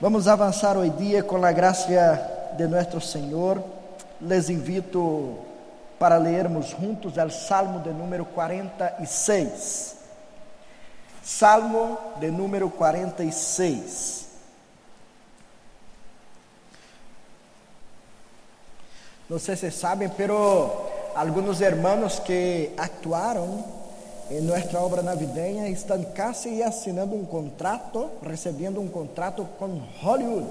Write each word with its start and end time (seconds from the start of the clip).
Vamos 0.00 0.26
avançar 0.26 0.76
hoje 0.76 0.90
dia 0.90 1.22
com 1.22 1.44
a 1.44 1.52
graça 1.52 1.86
de 2.56 2.66
nosso 2.66 3.00
Senhor. 3.00 3.62
Les 4.20 4.50
invito 4.50 5.38
para 6.00 6.16
lermos 6.16 6.70
juntos 6.70 7.14
o 7.16 7.30
Salmo 7.30 7.78
de 7.78 7.90
número 7.90 8.24
46. 8.24 9.96
Salmo 11.22 11.96
de 12.18 12.28
número 12.28 12.68
46. 12.70 14.26
Não 19.30 19.38
sei 19.38 19.54
se 19.54 19.70
sabem, 19.70 20.08
pero 20.08 20.90
alguns 21.14 21.60
hermanos 21.60 22.18
que 22.18 22.72
atuaram 22.76 23.83
em 24.30 24.40
nossa 24.40 24.78
obra 24.78 25.02
navideña 25.02 25.68
estão 25.68 26.02
quase 26.02 26.62
assinando 26.62 27.14
um 27.14 27.24
contrato, 27.24 28.10
recebendo 28.22 28.80
um 28.80 28.88
contrato 28.88 29.46
com 29.58 29.82
Hollywood. 30.00 30.48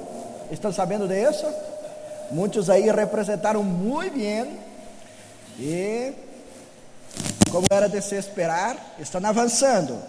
Estão 0.51 0.71
sabendo 0.71 1.07
de 1.07 1.29
isso? 1.29 1.45
Muitos 2.31 2.69
aí 2.69 2.89
representaram 2.91 3.63
muito 3.63 4.15
bem 4.15 4.59
e, 5.59 6.13
como 7.51 7.65
era 7.71 7.87
de 7.87 8.01
se 8.01 8.15
esperar, 8.15 8.95
estão 8.99 9.23
avançando. 9.25 9.99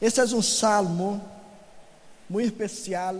Este 0.00 0.20
é 0.20 0.24
um 0.24 0.42
salmo 0.42 1.20
muito 2.30 2.46
especial 2.46 3.16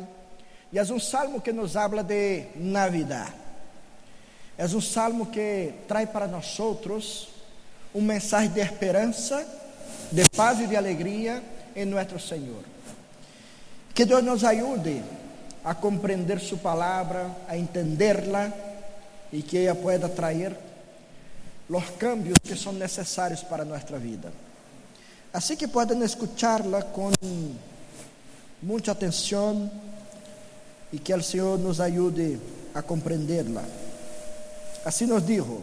e 0.72 0.78
é 0.78 0.83
um 0.83 1.00
salmo 1.00 1.41
que 1.41 1.52
nos 1.52 1.77
habla 1.77 2.05
de 2.05 2.44
Navidad. 2.55 3.47
É 4.58 4.64
um 4.64 4.80
salmo 4.80 5.26
que 5.26 5.72
traz 5.86 6.10
para 6.10 6.26
nós 6.26 6.58
outros 6.58 7.28
um 7.94 8.02
mensagem 8.02 8.50
de 8.50 8.58
esperança, 8.58 9.46
de 10.10 10.28
paz 10.30 10.58
e 10.58 10.66
de 10.66 10.74
alegria 10.74 11.40
em 11.76 11.84
nosso 11.84 12.18
Senhor. 12.18 12.64
Que 13.94 14.04
Deus 14.04 14.24
nos 14.24 14.42
ajude 14.42 15.00
a 15.64 15.77
compreender 15.77 16.41
Sua 16.41 16.58
palavra, 16.58 17.30
a 17.46 17.56
entenderla 17.56 18.52
e 19.33 19.42
que 19.42 19.58
ela 19.58 19.77
pueda 19.77 20.08
trazer 20.08 20.56
os 21.68 21.90
cambios 21.90 22.38
que 22.42 22.56
são 22.56 22.72
necessários 22.72 23.44
para 23.44 23.64
nossa 23.64 23.96
vida. 23.96 24.33
Assim 25.33 25.55
que 25.55 25.68
podem 25.68 26.02
escucharla 26.02 26.83
com 26.83 27.12
muita 28.61 28.90
atenção 28.90 29.70
e 30.92 30.98
que 30.98 31.14
o 31.14 31.22
Senhor 31.22 31.56
nos 31.61 31.80
ajude 31.80 32.40
a 32.74 32.83
compreenderla. 32.83 33.88
Assim 34.89 35.05
nos 35.05 35.27
dijo: 35.27 35.61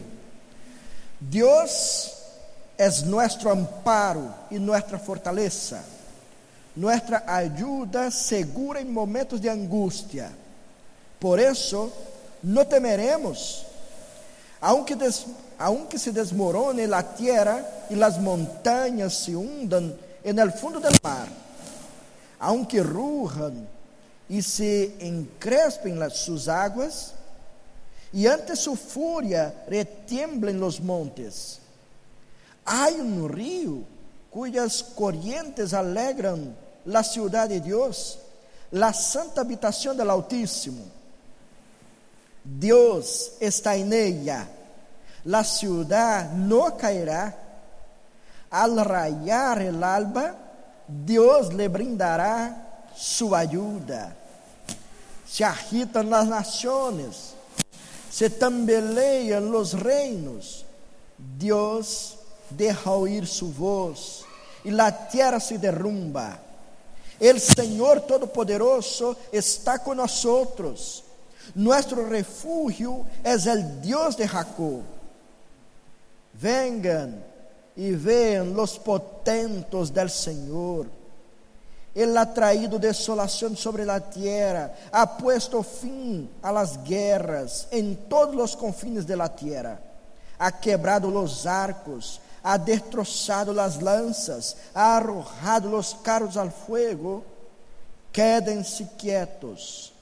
Deus 1.18 2.12
é 2.78 2.88
nosso 3.06 3.48
amparo 3.48 4.32
e 4.52 4.56
nossa 4.56 5.00
fortaleza, 5.00 5.82
nossa 6.76 7.24
ajuda 7.26 8.08
segura 8.12 8.80
em 8.80 8.84
momentos 8.84 9.40
de 9.40 9.48
angústia. 9.48 10.30
Por 11.18 11.40
isso, 11.40 11.92
não 12.40 12.64
temeremos, 12.64 13.66
aunque, 14.60 14.94
des, 14.94 15.26
aunque 15.58 15.98
se 15.98 16.12
desmorone 16.12 16.84
a 16.84 17.02
terra 17.02 17.64
e 17.90 18.00
as 18.00 18.18
montanhas 18.18 19.12
se 19.24 19.34
hundam 19.34 19.92
en 20.22 20.38
el 20.38 20.52
fundo 20.52 20.78
del 20.78 20.94
mar, 21.02 21.26
aunque 22.38 22.80
rujan 22.80 23.66
e 24.30 24.40
se 24.40 24.94
encrespem 25.00 25.96
las 25.96 26.18
sus 26.18 26.48
aguas, 26.48 27.15
e 28.12 28.28
ante 28.28 28.56
su 28.56 28.76
furia 28.76 29.64
retiemblen 29.68 30.58
los 30.58 30.80
montes. 30.80 31.60
Hay 32.64 32.94
un 32.94 33.28
río 33.28 33.78
cuyas 34.30 34.82
corrientes 34.82 35.72
alegran 35.72 36.56
la 36.84 37.02
ciudad 37.02 37.48
de 37.48 37.60
Dios, 37.60 38.18
la 38.70 38.92
santa 38.92 39.42
habitación 39.42 39.96
del 39.96 40.10
Altísimo. 40.10 40.82
Dios 42.44 43.32
está 43.40 43.74
en 43.74 43.92
ella, 43.92 44.48
la 45.24 45.42
ciudad 45.42 46.30
no 46.32 46.76
caerá. 46.76 47.42
Al 48.48 48.84
rayar 48.84 49.60
el 49.60 49.82
alba, 49.82 50.34
Dios 50.86 51.52
le 51.52 51.68
brindará 51.68 52.84
su 52.94 53.34
ayuda. 53.34 54.14
Se 55.26 55.44
agitan 55.44 56.08
las 56.08 56.26
naciones 56.26 57.35
se 58.16 58.30
tambeleiam 58.30 59.54
os 59.54 59.74
reinos, 59.74 60.64
Deus 61.18 62.16
deja 62.48 62.90
oír 62.90 63.26
su 63.26 63.48
voz 63.48 64.24
e 64.64 64.70
la 64.70 64.90
tierra 64.90 65.38
se 65.38 65.58
derrumba. 65.58 66.40
El 67.20 67.38
Senhor 67.38 68.00
Todopoderoso 68.00 69.18
está 69.30 69.80
con 69.80 69.98
nosotros. 69.98 71.04
Nuestro 71.54 72.06
refugio 72.06 73.04
es 73.22 73.44
el 73.44 73.82
Dios 73.82 74.16
de 74.16 74.26
Jacob. 74.26 74.80
Vengan 76.32 77.22
e 77.76 77.92
vean 77.92 78.54
los 78.54 78.78
potentos 78.78 79.92
del 79.92 80.08
Senhor 80.08 80.86
ele 81.96 82.18
ha 82.18 82.26
traído 82.26 82.78
desolação 82.78 83.56
sobre 83.56 83.90
a 83.90 83.98
terra, 83.98 84.70
ha 84.92 85.06
puesto 85.06 85.62
fim 85.62 86.28
a 86.42 86.50
las 86.50 86.76
guerras 86.76 87.66
em 87.72 87.94
todos 87.94 88.38
os 88.38 88.54
confines 88.54 89.06
de 89.06 89.16
la 89.16 89.30
tierra, 89.30 89.80
ha 90.38 90.52
quebrado 90.52 91.10
los 91.10 91.46
arcos, 91.46 92.20
ha 92.44 92.58
destrozado 92.58 93.50
las 93.54 93.80
lanças, 93.80 94.58
ha 94.74 94.98
arrojado 94.98 95.70
los 95.70 95.94
carros 95.94 96.36
al 96.36 96.52
fuego. 96.52 97.24
Quédense 98.12 98.86
quietos, 98.98 99.94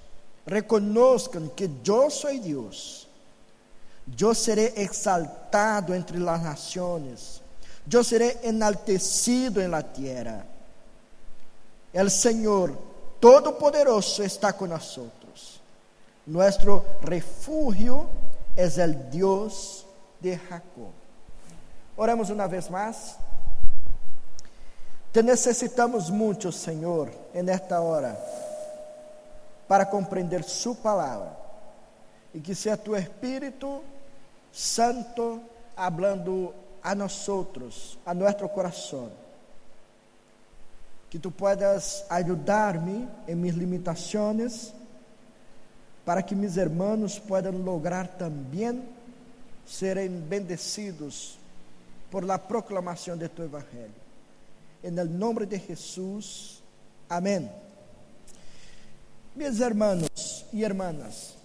reconozcan 0.45 1.49
que 1.51 1.71
yo 1.85 2.11
soy 2.11 2.41
Dios. 2.41 3.07
Yo 4.17 4.35
seré 4.35 4.75
exaltado 4.77 5.95
entre 5.95 6.19
las 6.19 6.43
naciones, 6.43 7.41
yo 7.87 8.03
seré 8.03 8.41
enaltecido 8.43 9.63
en 9.63 9.71
la 9.71 9.83
tierra 9.83 10.45
El 11.95 12.11
Señor 12.11 12.77
Todopoderoso 13.21 14.25
está 14.25 14.53
con 14.53 14.71
nosotros. 14.71 15.61
Nuestro 16.27 16.85
refugio 17.03 18.07
es 18.57 18.77
el 18.79 19.09
Dios 19.11 19.87
de 20.19 20.37
Jacob. 20.37 20.91
Oramos 21.97 22.31
uma 22.31 22.49
vez 22.49 22.69
mais. 22.69 23.17
Te 25.13 25.23
necessitamos 25.23 26.11
muito, 26.11 26.51
Senhor, 26.51 27.13
en 27.33 27.49
esta 27.49 27.81
hora, 27.81 28.19
para 29.69 29.89
compreender 29.89 30.43
Su 30.43 30.75
palavra. 30.75 31.39
E 32.35 32.41
que 32.41 32.57
seja 32.57 32.77
Tu 32.77 32.97
Espírito 32.97 33.83
Santo 34.53 35.41
hablando 35.77 36.53
a 36.83 36.93
nós, 36.97 37.29
a 38.05 38.13
nosso 38.13 38.49
coração 38.49 39.24
que 41.15 41.21
tu 41.21 41.31
puedas 41.31 42.05
ajudar-me 42.11 43.09
em 43.29 43.37
mis 43.37 43.55
limitações, 43.55 44.73
para 46.05 46.25
que 46.25 46.35
mis 46.35 46.57
hermanos 46.57 47.21
puedan 47.21 47.53
lograr 47.53 48.09
também 48.19 48.83
serem 49.65 50.09
bendecidos 50.09 51.39
por 52.11 52.25
la 52.25 52.37
proclamação 52.37 53.17
de 53.17 53.29
tu 53.29 53.45
evangelho. 53.45 53.95
En 54.83 54.99
el 54.99 55.09
nombre 55.09 55.47
de 55.47 55.57
Jesús, 55.57 56.61
amém. 57.09 57.49
Meus 59.37 59.61
hermanos 59.61 60.45
e 60.53 60.65
hermanas, 60.65 61.37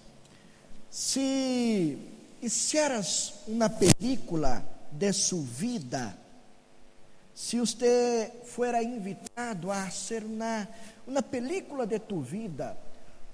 se 0.90 1.96
hicieras 2.42 3.34
uma 3.46 3.68
película 3.70 4.64
de 4.90 5.12
sua 5.12 5.44
vida, 5.44 6.18
se 7.34 7.58
você 7.58 8.32
fuera 8.44 8.82
invitado 8.82 9.70
a 9.70 9.84
hacer 9.84 10.24
uma, 10.24 10.68
uma 11.06 11.22
película 11.22 11.86
de 11.86 11.98
tu 11.98 12.20
vida, 12.20 12.76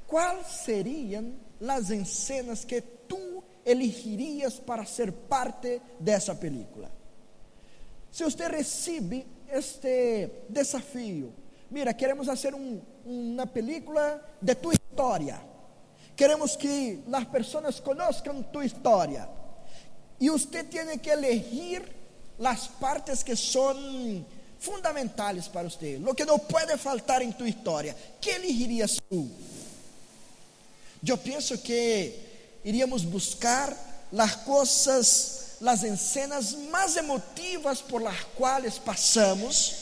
quais 0.07 0.47
seriam 0.47 1.35
as 1.67 1.91
escenas 1.91 2.65
que 2.65 2.81
tu 2.81 3.43
elegirias 3.65 4.59
para 4.59 4.85
ser 4.85 5.11
parte 5.13 5.81
dessa 5.99 6.35
película? 6.35 6.91
Se 8.13 8.25
você 8.25 8.47
recebe 8.47 9.27
este 9.51 10.31
desafio, 10.49 11.33
mira, 11.71 11.93
queremos 11.93 12.27
fazer 12.27 12.55
um, 12.55 12.81
uma 13.05 13.47
película 13.47 14.23
de 14.41 14.55
tu 14.55 14.73
história, 14.73 15.41
queremos 16.15 16.57
que 16.57 17.03
as 17.13 17.25
pessoas 17.25 17.81
conozcan 17.81 18.43
tu 18.43 18.63
história, 18.63 19.29
e 20.19 20.31
você 20.31 20.65
tem 20.65 20.99
que 20.99 21.11
elegir 21.11 21.96
las 22.39 22.69
partes 22.69 23.25
que 23.25 23.37
son 23.37 24.27
fundamentales 24.59 25.49
para 25.49 25.69
usted, 25.69 26.01
lo 26.01 26.15
que 26.15 26.25
no 26.25 26.39
puede 26.39 26.77
faltar 26.77 27.23
en 27.23 27.33
tu 27.33 27.45
historia. 27.45 27.95
¿Qué 28.21 28.37
elegirías 28.37 29.01
tú? 29.09 29.29
Yo 31.03 31.17
pienso 31.17 31.63
que 31.63 32.61
iríamos 32.65 33.05
buscar 33.05 33.77
las 34.11 34.37
cosas, 34.39 35.57
las 35.61 35.83
escenas 35.83 36.57
más 36.71 36.97
emotivas 36.97 37.81
por 37.83 38.03
las 38.03 38.25
cuales 38.37 38.79
pasamos, 38.79 39.75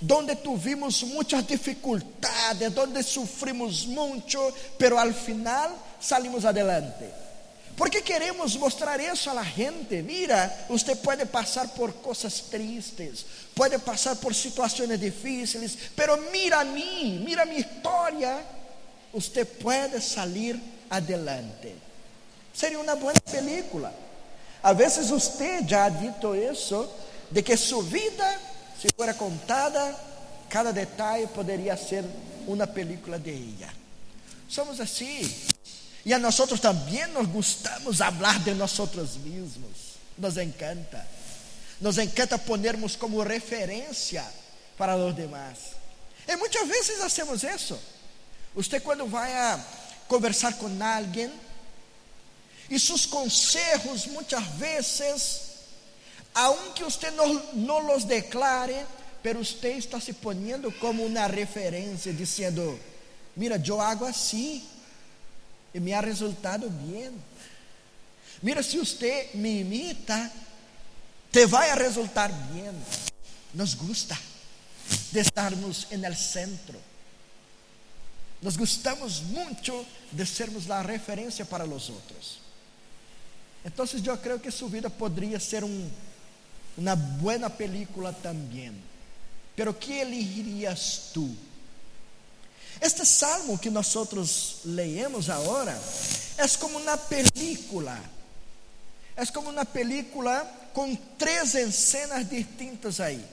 donde 0.00 0.36
tuvimos 0.36 1.02
muchas 1.04 1.46
dificultades, 1.46 2.74
donde 2.74 3.02
sufrimos 3.02 3.86
mucho, 3.86 4.52
pero 4.76 4.98
al 4.98 5.14
final 5.14 5.70
salimos 6.00 6.44
adelante. 6.44 7.27
Porque 7.78 8.02
queremos 8.02 8.56
mostrar 8.56 8.98
isso 8.98 9.30
a 9.30 9.44
gente. 9.44 10.02
Mira, 10.02 10.52
você 10.68 10.96
pode 10.96 11.24
passar 11.26 11.68
por 11.68 11.92
coisas 11.92 12.40
tristes, 12.40 13.24
pode 13.54 13.78
passar 13.78 14.16
por 14.16 14.34
situações 14.34 14.98
difíceis, 14.98 15.78
pero 15.94 16.20
mira 16.32 16.58
a 16.58 16.64
mim, 16.64 17.22
mira 17.24 17.42
a 17.42 17.46
minha 17.46 17.60
história. 17.60 18.44
Você 19.14 19.44
pode 19.44 20.02
sair 20.02 20.60
adelante. 20.90 21.76
Seria 22.52 22.80
uma 22.80 22.96
boa 22.96 23.14
película. 23.30 23.94
A 24.60 24.72
vezes 24.72 25.10
você 25.10 25.62
já 25.62 25.84
ha 25.84 25.88
dito 25.88 26.34
isso, 26.34 26.88
de 27.30 27.42
que 27.44 27.56
sua 27.56 27.84
vida, 27.84 28.40
se 28.82 28.88
for 28.96 29.14
contada, 29.14 29.94
cada 30.48 30.72
detalhe 30.72 31.28
poderia 31.28 31.76
ser 31.76 32.04
uma 32.44 32.66
película 32.66 33.20
de 33.20 33.30
ella. 33.30 33.72
Somos 34.48 34.80
assim. 34.80 35.22
E 36.04 36.14
a 36.14 36.18
nós 36.18 36.36
também 36.60 37.06
nos 37.08 37.26
gostamos 37.26 37.98
falar 37.98 38.38
de 38.40 38.54
nós 38.54 38.78
mesmos. 39.16 39.98
Nos 40.16 40.36
encanta. 40.36 41.06
Nos 41.80 41.98
encanta 41.98 42.38
ponermos 42.38 42.96
como 42.96 43.22
referência 43.22 44.24
para 44.76 44.96
os 44.96 45.14
demás. 45.14 45.58
E 46.26 46.36
muitas 46.36 46.66
vezes 46.66 47.00
hacemos 47.00 47.42
isso. 47.42 47.78
Você 48.54 48.80
quando 48.80 49.06
vai 49.06 49.32
a 49.32 49.64
conversar 50.08 50.54
com 50.54 50.68
alguém 50.82 51.30
e 52.70 52.78
seus 52.78 53.06
conselhos 53.06 54.06
muitas 54.06 54.44
vezes, 54.56 55.40
aunque 56.34 56.84
você 56.84 57.10
não, 57.10 57.34
não 57.54 57.96
os 57.96 58.04
declare, 58.04 58.84
pero 59.22 59.44
você 59.44 59.70
está 59.72 60.00
se 60.00 60.12
ponendo 60.12 60.70
como 60.72 61.04
uma 61.04 61.26
referência, 61.26 62.12
dizendo: 62.12 62.78
Mira, 63.36 63.62
eu 63.64 63.80
hago 63.80 64.04
assim 64.04 64.62
e 65.72 65.80
me 65.80 65.92
ha 65.92 66.00
resultado 66.00 66.68
bem. 66.70 67.12
Mira, 68.42 68.62
se 68.62 68.78
você 68.78 69.30
me 69.34 69.60
imita, 69.60 70.30
te 71.32 71.46
vai 71.46 71.70
a 71.70 71.74
resultar 71.74 72.30
bem. 72.30 72.72
Nos 73.54 73.74
gusta 73.74 74.16
de 75.12 75.20
estarmos 75.20 75.86
no 75.90 76.14
centro. 76.14 76.80
Nos 78.40 78.56
gostamos 78.56 79.20
muito 79.20 79.84
de 80.12 80.24
sermos 80.24 80.70
a 80.70 80.80
referência 80.80 81.44
para 81.44 81.64
os 81.64 81.88
outros. 81.88 82.38
Então, 83.64 83.84
eu 84.04 84.18
creio 84.18 84.38
que 84.38 84.50
sua 84.50 84.68
vida 84.68 84.88
poderia 84.88 85.40
ser 85.40 85.64
um, 85.64 85.90
uma 86.76 86.94
boa 86.94 87.50
película 87.50 88.12
também. 88.12 88.72
Pero 89.56 89.74
que 89.74 89.92
elegirías 89.92 91.10
tu? 91.12 91.36
Este 92.80 93.04
salmo 93.04 93.58
que 93.58 93.70
nós 93.70 93.94
leemos 94.64 95.28
agora 95.28 95.78
é 96.36 96.48
como 96.58 96.78
uma 96.78 96.96
película. 96.96 97.98
É 99.16 99.26
como 99.26 99.50
uma 99.50 99.64
película 99.64 100.44
com 100.72 100.94
três 101.18 101.74
cenas 101.74 102.28
distintas 102.28 103.00
aí. 103.00 103.24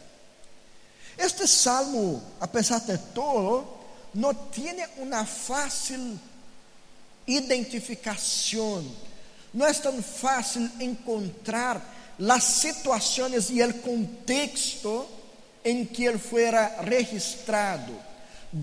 Este 1.18 1.48
salmo, 1.48 2.24
apesar 2.42 2.80
de 2.80 2.98
todo, 3.14 3.68
não 4.14 4.34
tem 4.34 4.84
uma 4.98 5.26
fácil 5.26 6.20
identificação. 7.28 8.86
Não 9.54 9.66
é 9.66 9.74
tão 9.74 10.02
fácil 10.02 10.70
encontrar 10.80 11.82
as 12.20 12.44
situações 12.44 13.50
e 13.50 13.62
o 13.62 13.74
contexto 13.76 15.08
em 15.64 15.86
que 15.86 16.04
ele 16.04 16.18
fuera 16.18 16.82
registrado. 16.82 17.96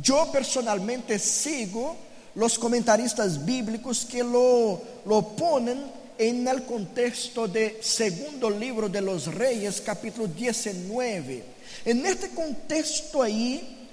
Yo 0.01 0.31
personalmente 0.33 1.19
sigo 1.19 1.97
los 2.35 2.59
comentaristas 2.59 3.45
bíblicos 3.45 4.07
que 4.07 4.25
lo, 4.25 4.81
lo 5.05 5.29
ponen 5.37 5.83
en 6.17 6.49
el 6.49 6.63
contexto 6.63 7.47
de 7.47 7.79
segundo 7.83 8.49
libro 8.49 8.89
de 8.89 9.03
los 9.03 9.27
reyes, 9.27 9.83
capítulo 9.83 10.29
19. 10.29 11.45
En 11.85 12.07
este 12.07 12.31
contexto 12.31 13.21
ahí 13.21 13.89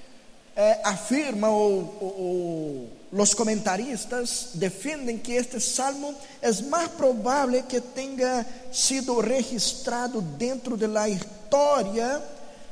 eh, 0.56 0.76
afirma 0.86 1.50
o, 1.50 1.68
o, 1.68 2.16
o, 2.18 2.88
los 3.12 3.36
comentaristas 3.36 4.52
defienden 4.54 5.20
que 5.20 5.38
este 5.38 5.60
salmo 5.60 6.14
es 6.42 6.66
más 6.66 6.88
probable 6.90 7.66
que 7.68 7.82
tenga 7.82 8.46
sido 8.72 9.22
registrado 9.22 10.24
dentro 10.38 10.78
de 10.78 10.88
la 10.88 11.10
historia 11.10 12.22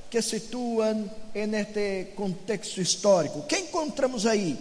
que 0.10 0.22
situam 0.22 1.10
neste 1.34 2.14
contexto 2.16 2.82
histórico. 2.82 3.44
que 3.44 3.60
encontramos 3.60 4.26
aí? 4.26 4.58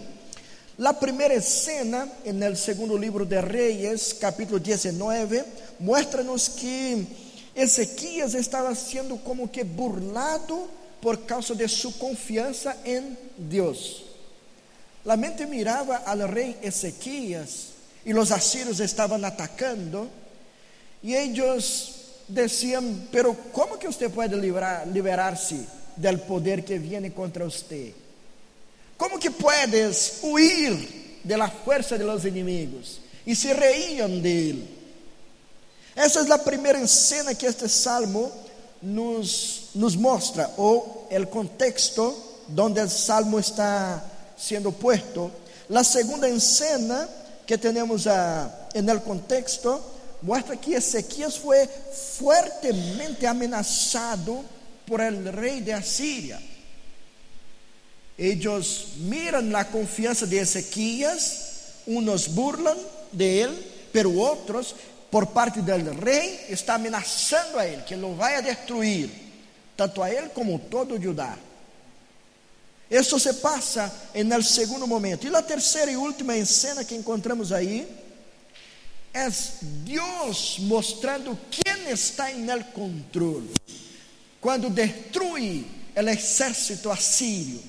A 0.83 0.93
primeira 0.93 1.41
cena, 1.41 2.07
no 2.25 2.55
segundo 2.55 2.95
livro 2.95 3.25
de 3.25 3.41
Reis, 3.41 4.13
capítulo 4.13 4.59
19, 4.59 5.43
mostra-nos 5.79 6.47
que 6.47 7.07
Ezequias 7.55 8.35
estava 8.35 8.75
sendo 8.75 9.17
como 9.17 9.47
que 9.47 9.63
burlado 9.63 10.69
por 11.01 11.17
causa 11.25 11.55
de 11.55 11.67
sua 11.67 11.91
confiança 11.93 12.77
em 12.85 13.17
Deus. 13.37 14.03
La 15.03 15.17
mente 15.17 15.45
mirava 15.45 16.03
ao 16.05 16.27
rei 16.27 16.57
Ezequias 16.61 17.69
e 18.05 18.13
os 18.13 18.31
assírios 18.31 18.79
estavam 18.79 19.23
atacando, 19.25 20.09
e 21.01 21.15
eles 21.15 21.96
decían, 22.27 23.07
pero 23.11 23.35
¿cómo 23.51 23.77
que 23.79 23.87
usted 23.87 24.11
puede 24.11 24.35
liberar, 24.37 24.87
liberarse 24.87 25.65
del 25.95 26.19
poder 26.21 26.63
que 26.63 26.79
viene 26.79 27.13
contra 27.13 27.45
usted? 27.45 27.91
¿Cómo 28.97 29.19
que 29.19 29.31
puedes 29.31 30.19
huir 30.23 31.19
de 31.23 31.37
la 31.37 31.49
fuerza 31.49 31.97
de 31.97 32.03
los 32.03 32.25
enemigos? 32.25 32.99
Y 33.25 33.35
se 33.35 33.53
reían 33.53 34.21
de 34.21 34.49
él. 34.49 34.77
Essa 35.97 36.19
é 36.19 36.31
a 36.31 36.37
primeira 36.37 36.85
cena 36.85 37.33
que 37.33 37.47
este 37.47 37.67
salmo 37.67 38.31
nos, 38.83 39.71
nos 39.73 39.95
mostra, 39.95 40.47
ou 40.55 41.07
o 41.09 41.25
contexto 41.25 42.15
onde 42.55 42.79
o 42.79 42.87
salmo 42.87 43.39
está 43.39 44.03
sendo 44.37 44.71
puesto. 44.71 45.31
A 45.73 45.83
segunda 45.83 46.27
cena 46.39 47.09
que 47.47 47.57
temos 47.57 48.05
a, 48.05 48.69
el 48.75 49.01
contexto 49.01 49.96
muestra 50.21 50.55
que 50.57 50.73
Ezequias 50.73 51.37
foi 51.37 51.67
fuertemente 52.17 53.25
amenazado 53.25 54.43
por 54.85 55.01
el 55.01 55.31
rei 55.31 55.61
de 55.61 55.73
Asiria. 55.73 56.39
Ellos 58.17 58.93
miran 58.97 59.51
la 59.51 59.65
confianza 59.65 60.25
de 60.25 60.39
Ezequias, 60.39 61.83
unos 61.85 62.33
burlan 62.33 62.77
de 63.11 63.41
él, 63.43 63.65
pero 63.91 64.11
otros, 64.19 64.75
por 65.11 65.29
parte 65.29 65.61
del 65.61 65.95
rei, 65.95 66.39
está 66.49 66.75
amenazando 66.75 67.59
a 67.59 67.65
él, 67.65 67.83
que 67.85 67.95
lo 67.95 68.15
vaya 68.15 68.39
a 68.39 68.41
destruir, 68.41 69.11
tanto 69.75 70.03
a 70.03 70.09
él 70.09 70.31
como 70.33 70.59
todo 70.59 70.97
Judá. 70.99 71.37
Isso 72.89 73.19
se 73.19 73.33
passa 73.33 73.91
en 74.13 74.31
el 74.31 74.43
segundo 74.43 74.87
momento. 74.87 75.27
E 75.27 75.35
a 75.35 75.41
terceira 75.41 75.91
e 75.91 75.97
última 75.97 76.37
escena 76.37 76.85
que 76.85 76.95
encontramos 76.95 77.51
aí 77.51 77.85
é 79.17 79.29
Deus 79.83 80.57
mostrando 80.59 81.37
quem 81.49 81.89
está 81.91 82.31
em 82.31 82.49
el 82.49 82.63
controle. 82.65 83.49
Quando 84.39 84.69
destrui 84.69 85.65
o 85.95 86.09
exército 86.09 86.91
assírio, 86.91 87.59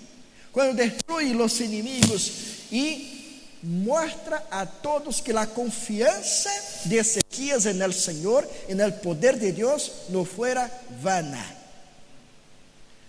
quando 0.52 0.76
destrui 0.76 1.34
os 1.34 1.60
inimigos 1.60 2.32
e 2.70 3.56
mostra 3.62 4.46
a 4.50 4.66
todos 4.66 5.20
que 5.20 5.32
a 5.32 5.46
confiança 5.46 6.50
de 6.84 6.96
Ezequias 6.98 7.66
en 7.66 7.80
el 7.80 7.94
Senhor, 7.94 8.48
en 8.68 8.80
el 8.80 8.92
poder 8.94 9.38
de 9.38 9.50
Deus, 9.50 9.90
não 10.10 10.24
fuera 10.24 10.70
vana 11.00 11.57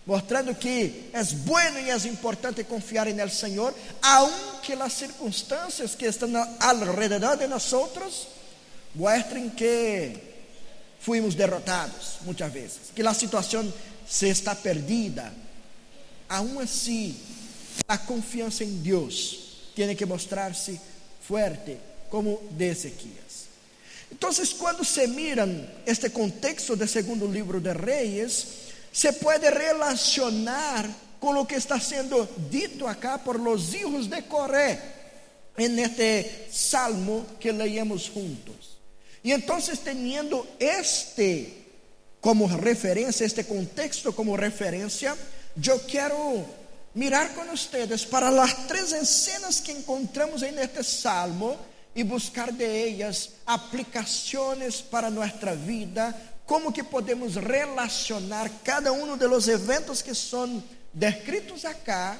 mostrando 0.09 0.55
que 0.55 1.11
é 1.13 1.23
bueno 1.45 1.77
e 1.77 1.91
é 1.91 1.95
importante 2.07 2.63
confiar 2.63 3.07
en 3.07 3.19
el 3.19 3.29
Senhor, 3.29 3.75
aunque 4.01 4.73
as 4.73 4.93
circunstâncias 4.93 5.93
que 5.93 6.07
estão 6.07 6.33
alrededor 6.59 7.37
de 7.37 7.45
nós 7.45 7.69
muestren 8.95 9.51
que 9.51 10.17
fuimos 10.99 11.35
derrotados 11.35 12.17
muitas 12.25 12.51
vezes, 12.51 12.79
que 12.95 13.05
a 13.05 13.13
situação 13.13 13.71
se 14.07 14.29
está 14.29 14.55
perdida. 14.55 15.31
Aún 16.27 16.59
assim, 16.59 17.15
a 17.87 17.99
confiança 17.99 18.63
em 18.63 18.81
Deus 18.81 19.69
tem 19.75 19.95
que 19.95 20.07
mostrar-se 20.07 20.81
forte, 21.21 21.77
como 22.09 22.41
de 22.49 22.65
Ezequias. 22.65 23.45
Então, 24.11 24.31
quando 24.57 24.83
se 24.83 25.05
miram 25.05 25.67
este 25.85 26.09
contexto 26.09 26.75
do 26.75 26.87
segundo 26.87 27.27
livro 27.27 27.61
de 27.61 27.73
Reis, 27.73 28.69
se 28.91 29.13
pode 29.13 29.49
relacionar 29.49 30.89
com 31.19 31.35
o 31.37 31.45
que 31.45 31.55
está 31.55 31.79
sendo 31.79 32.27
dito 32.49 32.87
acá 32.87 33.17
por 33.17 33.39
los 33.39 33.73
hijos 33.73 34.09
de 34.09 34.21
Coré 34.23 34.79
en 35.57 35.77
este 35.79 36.47
salmo 36.51 37.25
que 37.39 37.51
leemos 37.51 38.03
juntos. 38.03 38.79
E 39.23 39.31
então, 39.31 39.59
teniendo 39.83 40.47
este 40.59 41.59
como 42.21 42.47
referência, 42.47 43.25
este 43.25 43.43
contexto 43.43 44.13
como 44.13 44.35
referência, 44.35 45.15
eu 45.55 45.79
quero 45.81 46.45
mirar 46.95 47.33
com 47.33 47.45
vocês 47.45 48.05
para 48.05 48.29
as 48.29 48.53
três 48.67 48.91
escenas 48.91 49.59
que 49.59 49.71
encontramos 49.71 50.41
em 50.41 50.57
este 50.59 50.83
salmo 50.83 51.57
e 51.95 52.03
buscar 52.03 52.51
de 52.51 52.63
ellas 52.63 53.31
aplicações 53.45 54.81
para 54.81 55.09
nossa 55.09 55.55
vida, 55.55 56.15
como 56.49 56.73
que 56.73 56.83
podemos 56.83 57.35
relacionar 57.35 58.49
cada 58.63 58.91
um 58.91 59.15
de 59.15 59.27
los 59.27 59.47
eventos 59.47 60.01
que 60.01 60.15
são 60.15 60.63
descritos 60.91 61.63
acá 61.63 62.19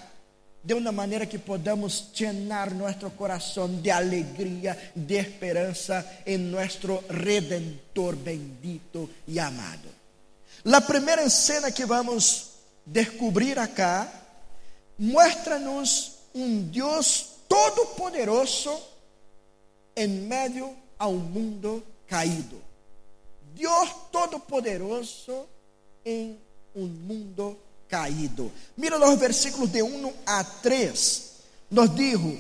de 0.63 0.75
uma 0.75 0.91
maneira 0.91 1.25
que 1.25 1.39
podamos 1.39 2.11
llenar 2.13 2.71
nosso 2.71 3.09
coração 3.17 3.67
de 3.81 3.89
alegria, 3.89 4.77
de 4.95 5.15
esperança 5.15 6.07
em 6.27 6.37
nosso 6.37 7.03
Redentor 7.09 8.15
bendito 8.15 9.09
e 9.27 9.39
amado. 9.39 9.89
A 10.63 10.79
primeira 10.79 11.27
cena 11.27 11.71
que 11.71 11.83
vamos 11.83 12.49
descobrir 12.85 13.57
acá 13.57 14.07
mostra-nos 14.99 16.17
um 16.35 16.61
Deus 16.61 17.29
todo-poderoso 17.47 18.79
em 19.95 20.07
meio 20.07 20.77
ao 20.99 21.13
mundo 21.13 21.83
caído. 22.05 22.68
Deus 23.59 23.89
todo-poderoso 24.09 25.45
em 26.05 26.39
um 26.73 26.87
mundo 26.87 27.59
caído. 27.89 28.49
Mira 28.77 28.97
los 28.97 29.19
versículos 29.19 29.69
de 29.69 29.83
1 29.83 30.13
a 30.25 30.43
3. 30.43 31.31
Nos 31.69 31.93
dijo, 31.93 32.37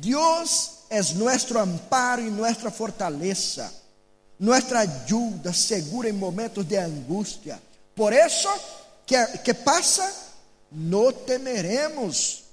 Dios 0.00 0.78
es 0.88 1.14
nuestro 1.14 1.60
amparo 1.60 2.22
y 2.22 2.30
nuestra 2.30 2.70
fortaleza, 2.70 3.70
nuestra 4.38 4.80
ayuda 4.80 5.52
segura 5.52 6.08
en 6.08 6.18
momentos 6.18 6.66
de 6.66 6.78
angustia. 6.78 7.60
Por 7.94 8.14
eso, 8.14 8.48
¿qué, 9.06 9.24
qué 9.44 9.52
pasa? 9.52 10.10
No 10.70 11.12
temeremos. 11.12 12.44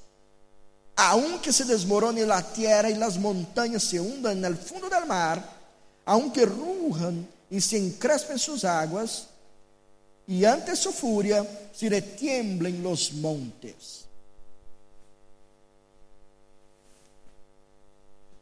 Aunque 0.98 1.54
se 1.54 1.64
desmorone 1.64 2.26
la 2.26 2.44
tierra 2.44 2.90
y 2.90 2.96
las 2.96 3.18
montañas 3.18 3.84
se 3.84 4.02
hundan 4.02 4.40
en 4.40 4.46
el 4.46 4.58
fondo 4.58 4.90
del 4.90 5.06
mar, 5.06 5.42
aunque 6.04 6.46
rujan 6.46 7.26
y 7.50 7.62
se 7.62 7.78
encrespen 7.78 8.38
sus 8.38 8.64
aguas, 8.64 9.28
y 10.28 10.46
ante 10.46 10.76
su 10.76 10.92
furia 10.92 11.46
se 11.74 11.90
retiemblen 11.90 12.84
los 12.84 13.14
montes. 13.14 14.06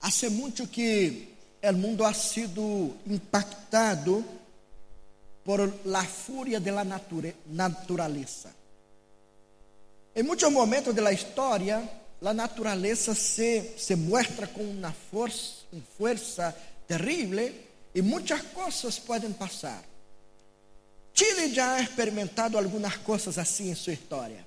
Hace 0.02 0.30
mucho 0.30 0.70
que 0.70 1.34
el 1.62 1.78
mundo 1.78 2.06
ha 2.06 2.14
sido 2.14 2.62
impactado 3.06 4.24
por 5.44 5.86
la 5.86 6.04
furia 6.04 6.60
de 6.60 6.72
la 6.72 6.84
naturaleza. 6.84 8.52
En 10.14 10.28
momentos 10.52 10.94
de 10.94 11.02
la 11.02 11.14
historia, 11.14 11.90
la 12.20 12.34
naturaleza 12.34 13.16
se, 13.16 13.76
se 13.78 13.96
muestra 13.96 14.48
con 14.48 14.66
una 14.66 14.92
fuerza, 14.92 15.66
una 15.72 15.84
fuerza 15.98 16.56
terrible 16.86 17.67
y 17.98 18.02
muchas 18.04 18.44
cosas 18.54 19.00
pueden 19.00 19.34
pasar. 19.34 19.82
Chile 21.16 21.52
já 21.52 21.78
ha 21.78 21.82
experimentado 21.82 22.56
algumas 22.56 22.96
coisas 22.98 23.40
assim 23.40 23.72
em 23.72 23.76
sua 23.76 23.94
história. 23.94 24.46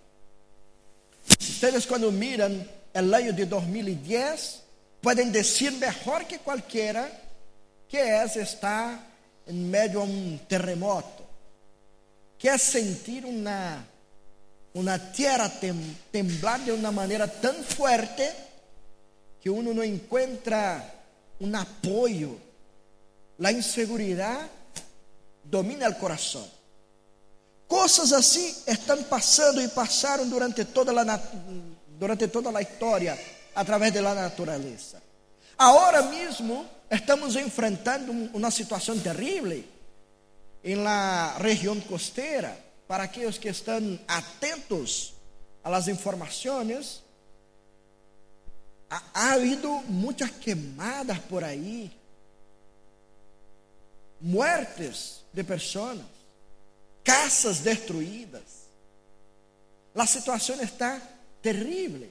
Vocês, 1.37 1.85
quando 1.85 2.13
miram 2.13 2.65
o 2.95 2.99
ano 2.99 3.33
de 3.33 3.45
2010, 3.47 4.63
podem 5.03 5.33
dizer 5.33 5.73
melhor 5.73 6.25
que 6.27 6.39
qualquer 6.39 7.11
que 7.89 7.97
é 7.97 8.25
estar 8.25 9.05
em 9.49 9.55
meio 9.55 10.01
a 10.01 10.05
um 10.05 10.39
terremoto, 10.49 11.25
que 12.39 12.49
é 12.49 12.57
sentir 12.57 13.25
uma, 13.25 13.85
uma 14.73 14.97
terra 14.97 15.49
tem, 15.49 15.97
temblar 16.13 16.61
de 16.61 16.71
uma 16.71 16.93
maneira 16.93 17.27
tão 17.27 17.65
forte 17.65 18.31
que 19.41 19.51
uno 19.51 19.75
não 19.75 19.83
encontra 19.83 20.89
um 21.41 21.53
apoio, 21.57 22.41
a 23.43 23.53
insegurança 23.53 24.51
domina 25.45 25.89
o 25.89 25.95
coração. 25.95 26.47
Coisas 27.67 28.13
assim 28.13 28.55
estão 28.67 29.03
passando 29.05 29.63
e 29.63 29.69
passaram 29.69 30.29
durante 30.29 30.65
toda 30.65 30.91
a, 30.91 31.21
durante 31.89 32.29
toda 32.29 32.57
a 32.57 32.63
história, 32.63 33.19
através 33.55 33.93
da 33.93 34.15
natureza. 34.15 35.03
Agora 35.57 36.03
mesmo 36.03 36.67
estamos 36.91 37.37
enfrentando 37.37 38.13
uma 38.35 38.51
situação 38.51 38.99
terrível 38.99 39.63
em 40.65 40.75
la 40.77 41.37
região 41.39 41.79
costeira. 41.81 42.71
Para 42.89 43.05
aqueles 43.05 43.39
que 43.39 43.49
estão 43.49 44.01
atentos 44.09 45.15
a 45.63 45.69
las 45.69 45.87
informações, 45.87 47.01
ha, 48.91 49.01
ha 49.15 49.33
habido 49.35 49.71
muitas 49.87 50.31
quemadas 50.31 51.19
por 51.21 51.45
aí, 51.45 51.89
muertes 54.21 55.21
de 55.33 55.43
pessoas 55.43 55.99
casas 57.05 57.61
destruídas. 57.61 58.43
A 59.95 60.07
situação 60.07 60.61
está 60.63 61.01
terrível. 61.43 62.11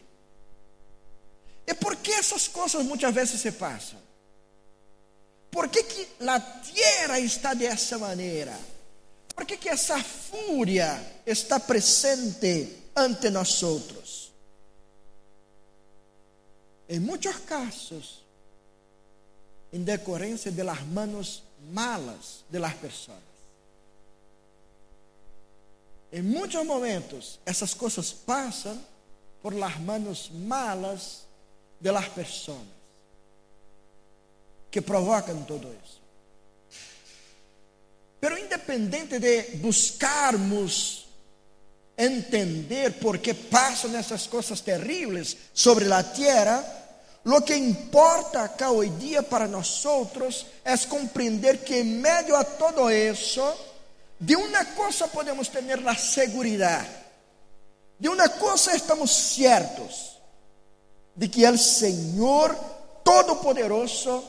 E 1.65 1.73
por 1.73 1.95
que 1.95 2.11
essas 2.11 2.47
coisas 2.47 2.83
muitas 2.83 3.13
vezes 3.13 3.39
se 3.39 3.51
passam? 3.51 3.99
Por 5.51 5.69
que, 5.69 5.83
que 5.83 6.07
a 6.27 6.39
terra 6.39 7.19
está 7.19 7.53
dessa 7.53 7.97
maneira? 7.97 8.57
Por 9.35 9.45
que, 9.45 9.57
que 9.57 9.69
essa 9.69 10.03
fúria 10.03 11.21
está 11.25 11.59
presente 11.59 12.75
ante 12.95 13.29
nós 13.29 13.63
outros? 13.63 14.31
Em 16.87 16.99
muitos 16.99 17.37
casos, 17.37 18.25
em 19.71 19.83
decorrência 19.83 20.51
de 20.51 20.63
las 20.63 20.81
manos 20.85 21.43
malas 21.71 22.43
de 22.49 22.59
las 22.59 22.73
pessoas. 22.75 23.29
Em 26.11 26.23
muitos 26.23 26.65
momentos, 26.65 27.39
essas 27.45 27.73
coisas 27.73 28.11
passam 28.11 28.79
por 29.41 29.53
las 29.53 29.79
manos 29.79 30.31
malas 30.31 31.25
de 31.79 31.91
las 31.91 32.09
personas 32.09 32.79
que 34.71 34.81
provocam 34.81 35.43
todo 35.45 35.67
isso. 35.83 35.99
Pero 38.19 38.37
independente 38.37 39.19
de 39.19 39.57
buscarmos 39.61 41.07
entender 41.97 42.99
por 42.99 43.19
que 43.19 43.33
passam 43.33 43.95
essas 43.95 44.27
coisas 44.27 44.61
terríveis 44.61 45.37
sobre 45.53 45.91
a 45.91 46.03
terra, 46.03 46.63
lo 47.25 47.41
que 47.41 47.55
importa 47.55 48.43
acá 48.43 48.71
hoje 48.71 48.91
dia 48.91 49.23
para 49.23 49.47
nós 49.47 49.85
outros 49.85 50.45
é 50.63 50.77
compreender 50.77 51.59
que 51.59 51.75
em 51.79 51.83
meio 51.83 52.35
a 52.35 52.43
todo 52.43 52.89
isso 52.89 53.43
de 54.19 54.35
uma 54.35 54.65
coisa 54.65 55.07
podemos 55.07 55.47
ter 55.47 55.63
a 55.87 55.95
segurança, 55.95 56.87
de 57.99 58.09
uma 58.09 58.27
coisa 58.27 58.75
estamos 58.75 59.11
certos, 59.11 60.17
de 61.15 61.27
que 61.27 61.47
o 61.47 61.57
Senhor 61.57 62.55
Todo-Poderoso 63.03 64.23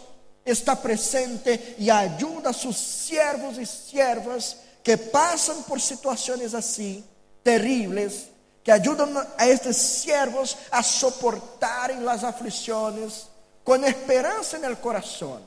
está 0.44 0.76
presente 0.76 1.76
e 1.78 1.90
ajuda 1.90 2.50
a 2.50 2.52
seus 2.52 2.76
servos 2.76 3.58
e 3.58 3.66
servas 3.66 4.56
que 4.82 4.96
passam 4.96 5.62
por 5.62 5.80
situações 5.80 6.54
assim, 6.54 7.04
terríveis, 7.42 8.29
que 8.62 8.70
ajudam 8.70 9.26
a 9.38 9.48
estes 9.48 9.76
servos 9.76 10.56
a 10.70 10.82
soportarem 10.82 12.06
as 12.08 12.24
aflições 12.24 13.28
com 13.64 13.76
esperança 13.76 14.58
no 14.58 14.76
coração. 14.76 15.42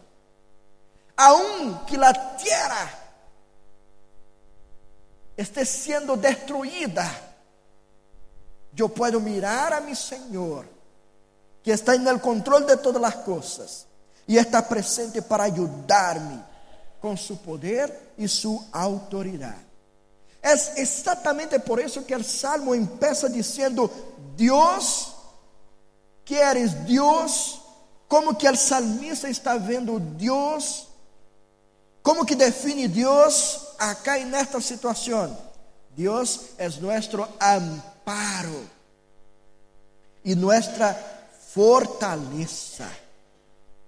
Aunque 1.16 1.96
a 1.98 2.14
terra 2.14 3.00
esté 5.38 5.64
siendo 5.64 6.16
destruída, 6.16 7.06
yo 8.74 8.90
puedo 8.90 9.20
mirar 9.20 9.74
a 9.74 9.82
mi 9.82 9.96
Señor, 9.96 10.66
que 11.62 11.72
está 11.72 11.96
en 11.96 12.08
el 12.08 12.20
control 12.20 12.66
de 12.66 12.78
todas 12.78 13.02
las 13.02 13.16
cosas 13.18 13.88
y 14.26 14.38
está 14.38 14.68
presente 14.68 15.22
para 15.22 15.44
ayudarme 15.44 16.44
con 17.00 17.18
su 17.18 17.38
poder 17.38 18.14
y 18.18 18.28
su 18.28 18.66
autoridad. 18.72 19.58
Es 20.44 20.74
exactamente 20.76 21.60
por 21.60 21.80
eso 21.80 22.06
que 22.06 22.14
el 22.14 22.26
salmo 22.26 22.76
empieza 22.76 23.28
diciendo, 23.30 23.90
Dios, 24.36 25.16
que 26.26 26.40
eres 26.40 26.86
Dios, 26.86 27.62
como 28.08 28.38
que 28.38 28.48
el 28.48 28.58
salmista 28.58 29.30
está 29.30 29.56
vendo 29.56 30.00
Dios 30.00 30.90
como 32.04 32.26
que 32.26 32.36
define 32.36 32.90
Deus 32.90 33.70
acá 33.80 34.20
en 34.20 34.36
esta? 34.36 34.60
Deus 35.96 36.40
é 36.58 36.68
nosso 36.68 37.28
amparo 37.40 38.68
e 40.26 40.36
nossa 40.36 40.94
fortaleza. 41.54 42.90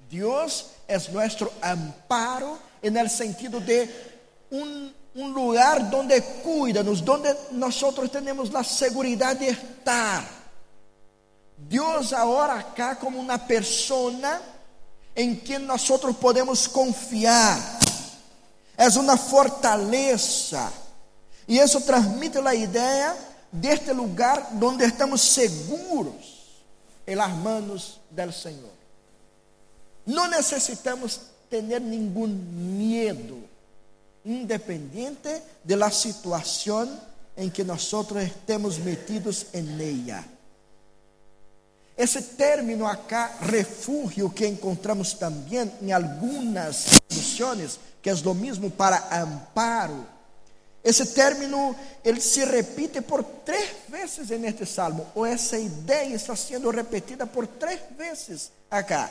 Deus 0.09 0.67
é 0.88 0.97
nosso 1.12 1.51
amparo 1.62 2.57
en 2.81 2.95
el 2.95 3.09
sentido 3.09 3.59
de 3.59 3.89
um 4.50 4.93
un 5.15 5.34
lugar 5.34 5.89
donde 5.89 6.22
cuídanos, 6.22 7.03
donde 7.03 7.36
nosotros 7.51 8.12
tenemos 8.12 8.51
la 8.51 8.63
seguridad 8.63 9.36
de 9.36 9.50
estar. 9.50 10.24
Dios 11.57 12.12
ahora 12.12 12.60
acá 12.60 12.98
como 13.00 13.19
una 13.19 13.48
persona 13.48 14.41
en 15.15 15.38
quien 15.38 15.65
nosotros 15.65 16.15
podemos 16.17 16.67
confiar. 16.67 17.57
Es 18.77 18.98
una 18.98 19.15
fortaleza. 19.15 20.72
Y 21.48 21.60
eso 21.60 21.79
transmite 21.79 22.41
la 22.41 22.53
idea 22.53 23.15
de 23.51 23.72
este 23.72 23.93
lugar 23.93 24.50
donde 24.53 24.86
estamos 24.86 25.22
seguros 25.22 26.15
en 27.05 27.17
las 27.17 27.34
manos 27.38 28.01
del 28.10 28.34
Señor. 28.34 28.74
No 30.05 30.27
necesitamos 30.27 31.22
tener 31.50 31.81
ningún 31.81 32.77
miedo, 32.77 33.36
independiente 34.25 35.41
de 35.63 35.75
la 35.75 35.91
situación 35.91 37.00
en 37.38 37.51
que 37.51 37.63
nosotros 37.63 38.24
estemos 38.24 38.79
metidos 38.79 39.48
en 39.53 39.79
ella. 39.79 40.25
Esse 41.98 42.22
término 42.22 42.88
acá, 42.88 43.38
refúgio, 43.41 44.34
que 44.34 44.46
encontramos 44.46 45.13
também 45.13 45.72
em 45.82 45.94
algumas 45.94 47.01
traduções, 47.08 47.79
que 48.01 48.10
é 48.10 48.13
o 48.13 48.34
mesmo 48.34 48.70
para 48.70 49.08
amparo. 49.12 50.05
Esse 50.84 51.05
término, 51.08 51.75
ele 52.03 52.20
se 52.20 52.44
repite 52.44 53.01
por 53.01 53.24
três 53.24 53.70
vezes 53.88 54.29
neste 54.39 54.65
salmo, 54.65 55.08
ou 55.15 55.25
essa 55.25 55.58
ideia 55.58 56.15
está 56.15 56.36
sendo 56.36 56.70
repetida 56.70 57.25
por 57.25 57.48
três 57.48 57.79
vezes 57.98 58.51
acá. 58.70 59.10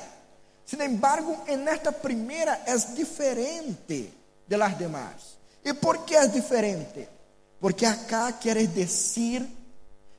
Sin 0.66 0.80
embargo, 0.80 1.42
en 1.47 1.68
esta 1.68 1.92
primera 1.92 2.62
es 2.66 2.94
diferente 2.94 4.12
de 4.46 4.56
las 4.56 4.78
demás. 4.78 5.36
¿Y 5.64 5.72
por 5.72 6.04
qué 6.04 6.16
es 6.16 6.32
diferente? 6.32 7.08
Porque 7.60 7.86
acá 7.86 8.38
quiere 8.38 8.66
decir 8.68 9.48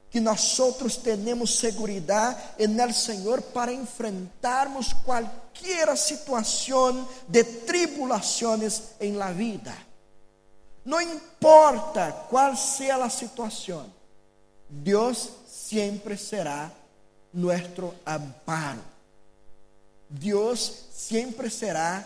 que 0.10 0.22
nosotros 0.22 1.04
tenemos 1.04 1.56
seguridad 1.56 2.38
en 2.58 2.80
el 2.80 2.94
Señor 2.94 3.42
para 3.44 3.72
enfrentarmos 3.72 4.96
cualquier 5.06 5.98
situación 5.98 7.08
de 7.28 7.44
tribulaciones 7.44 8.92
en 9.00 9.20
la 9.20 9.32
vida. 9.32 9.76
No 10.86 11.02
importa 11.02 12.28
cuál 12.30 12.58
sea 12.58 12.98
la 12.98 13.10
situación, 13.10 13.92
Dios 14.70 15.32
siempre 15.48 16.18
será 16.18 16.72
nuestro 17.34 17.96
amparo. 18.06 18.82
Deus 20.08 20.86
sempre 20.94 21.50
será 21.50 22.06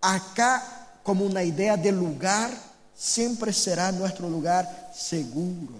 acá 0.00 0.79
como 1.02 1.24
uma 1.24 1.42
ideia 1.42 1.76
de 1.76 1.90
lugar, 1.90 2.50
sempre 2.94 3.52
será 3.52 3.90
nosso 3.92 4.26
lugar 4.26 4.90
seguro. 4.94 5.74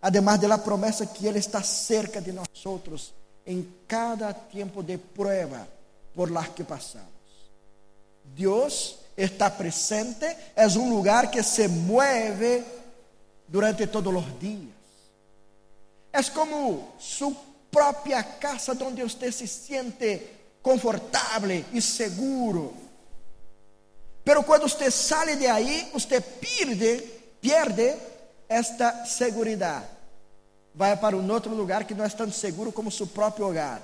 Además 0.00 0.40
de 0.40 0.48
la 0.48 0.58
promessa 0.58 1.06
que 1.06 1.26
Ele 1.26 1.38
está 1.38 1.62
cerca 1.62 2.20
de 2.20 2.32
nós 2.32 2.48
em 3.46 3.66
cada 3.86 4.32
tempo 4.32 4.82
de 4.82 4.98
prueba 4.98 5.66
por 6.14 6.30
las 6.30 6.48
que 6.48 6.64
passamos. 6.64 7.08
Deus 8.24 8.98
está 9.16 9.50
presente, 9.50 10.26
é 10.54 10.66
um 10.68 10.94
lugar 10.94 11.30
que 11.30 11.42
se 11.42 11.68
mueve 11.68 12.64
durante 13.48 13.86
todos 13.86 14.14
os 14.14 14.38
dias. 14.38 14.72
É 16.12 16.22
como 16.24 16.94
su 16.98 17.34
própria 17.70 18.22
casa 18.22 18.76
onde 18.84 19.02
você 19.02 19.32
se 19.32 19.46
sente 19.46 20.22
confortável 20.62 21.64
e 21.72 21.80
seguro. 21.80 22.74
Pero 24.24 24.42
quando 24.42 24.68
você 24.68 24.90
sai 24.90 25.36
de 25.36 25.46
aí, 25.46 25.90
você 25.92 26.20
perde, 26.20 26.98
perde 27.40 27.96
esta 28.48 29.04
segurança. 29.04 29.88
Vai 30.74 30.96
para 30.96 31.16
um 31.16 31.30
outro 31.30 31.54
lugar 31.54 31.84
que 31.84 31.94
não 31.94 32.04
é 32.04 32.08
tão 32.08 32.30
seguro 32.30 32.72
como 32.72 32.90
seu 32.90 33.06
próprio 33.06 33.46
hogar. 33.46 33.82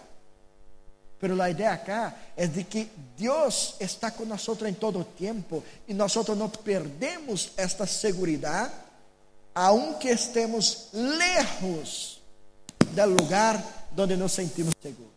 Pero 1.20 1.40
a 1.42 1.51
ideia 1.51 1.72
acá 1.72 2.14
é 2.37 2.46
de 2.46 2.62
que 2.62 2.88
Deus 3.16 3.74
está 3.81 4.12
nós 4.27 4.46
em 4.68 4.72
todo 4.72 5.01
o 5.01 5.05
tempo 5.05 5.64
e 5.88 5.92
nós 5.92 6.14
não 6.14 6.48
perdemos 6.48 7.51
esta 7.57 7.87
segurança, 7.87 8.72
aunque 9.55 10.09
estemos 10.09 10.88
lejos 10.92 12.20
do 12.92 13.07
lugar 13.07 13.61
donde 13.90 14.16
nos 14.16 14.33
sentimos 14.33 14.74
seguros. 14.81 15.12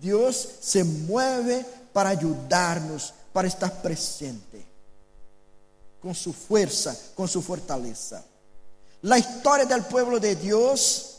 Dios 0.00 0.48
se 0.60 0.82
mueve 0.82 1.64
para 1.92 2.10
ayudarnos, 2.10 3.12
para 3.34 3.48
estar 3.48 3.82
presente, 3.82 4.64
con 6.00 6.14
su 6.14 6.32
fuerza, 6.32 6.96
con 7.14 7.28
su 7.28 7.42
fortaleza. 7.42 8.24
La 9.02 9.18
historia 9.18 9.66
del 9.66 9.84
pueblo 9.84 10.18
de 10.18 10.34
Dios 10.34 11.18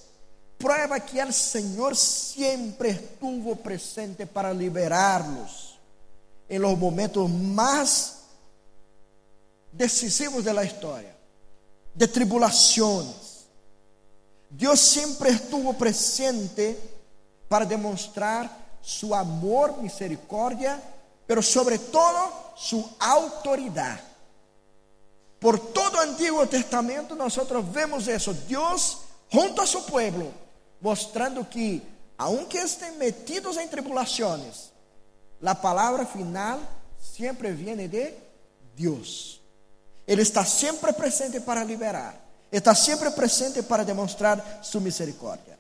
prueba 0.58 1.00
que 1.00 1.20
el 1.20 1.32
Señor 1.32 1.96
siempre 1.96 2.90
estuvo 2.90 3.56
presente 3.58 4.26
para 4.26 4.52
liberarlos 4.52 5.78
en 6.50 6.64
los 6.64 6.76
momentos 6.76 7.30
más 7.30 8.22
decisivos 9.72 10.44
de 10.44 10.54
la 10.54 10.66
historia, 10.66 11.16
de 11.94 12.08
tribulaciones 12.08 13.26
Deus 14.58 14.80
sempre 14.80 15.32
estuvo 15.32 15.74
presente 15.74 16.80
para 17.50 17.66
demonstrar 17.66 18.50
su 18.82 19.14
amor, 19.14 19.82
misericórdia, 19.82 20.82
pero 21.28 21.42
sobre 21.42 21.78
todo 21.78 22.54
su 22.56 22.88
autoridade. 23.00 24.02
Por 25.40 25.60
todo 25.60 25.98
o 25.98 26.02
Antigo 26.02 26.46
Testamento 26.48 27.16
nós 27.16 27.36
vemos 27.72 28.08
isso, 28.08 28.34
Deus 28.34 29.00
junto 29.30 29.62
a 29.62 29.68
seu 29.68 29.82
pueblo, 29.82 30.34
mostrando 30.82 31.44
que, 31.46 31.82
aunque 32.18 32.58
estén 32.58 32.98
metidos 32.98 33.58
em 33.58 33.68
tribulações, 33.68 34.72
a 35.44 35.54
palavra 35.54 36.06
final 36.06 36.60
sempre 36.98 37.52
vem 37.52 37.88
de 37.88 38.14
Deus. 38.76 39.42
Ele 40.08 40.22
está 40.22 40.46
sempre 40.46 40.94
presente 40.94 41.40
para 41.40 41.64
liberar 41.64 42.26
está 42.58 42.74
sempre 42.74 43.12
presente 43.12 43.62
para 43.64 43.84
demonstrar 43.84 44.60
sua 44.62 44.82
misericórdia. 44.82 45.58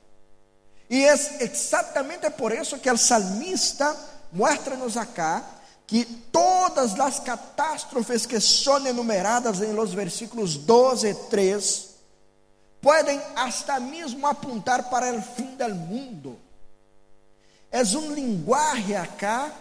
E 0.89 1.03
é 1.03 1.13
exatamente 1.41 2.29
por 2.31 2.51
isso 2.51 2.79
que 2.79 2.89
o 2.89 2.97
salmista 2.97 3.95
mostra-nos 4.35 4.97
acá 4.97 5.43
que 5.87 6.03
todas 6.31 6.99
as 6.99 7.19
catástrofes 7.19 8.25
que 8.25 8.39
são 8.39 8.85
enumeradas 8.85 9.61
em 9.61 9.71
los 9.71 9.93
versículos 9.93 10.55
12 10.57 11.07
e 11.07 11.13
3 11.13 11.89
podem 12.81 13.19
hasta 13.35 13.79
mesmo 13.79 14.27
apontar 14.27 14.89
para 14.89 15.13
o 15.13 15.21
fim 15.21 15.55
do 15.55 15.75
mundo. 15.75 16.39
É 17.71 17.81
um 17.81 18.13
linguagem 18.13 18.95
acá 18.95 19.51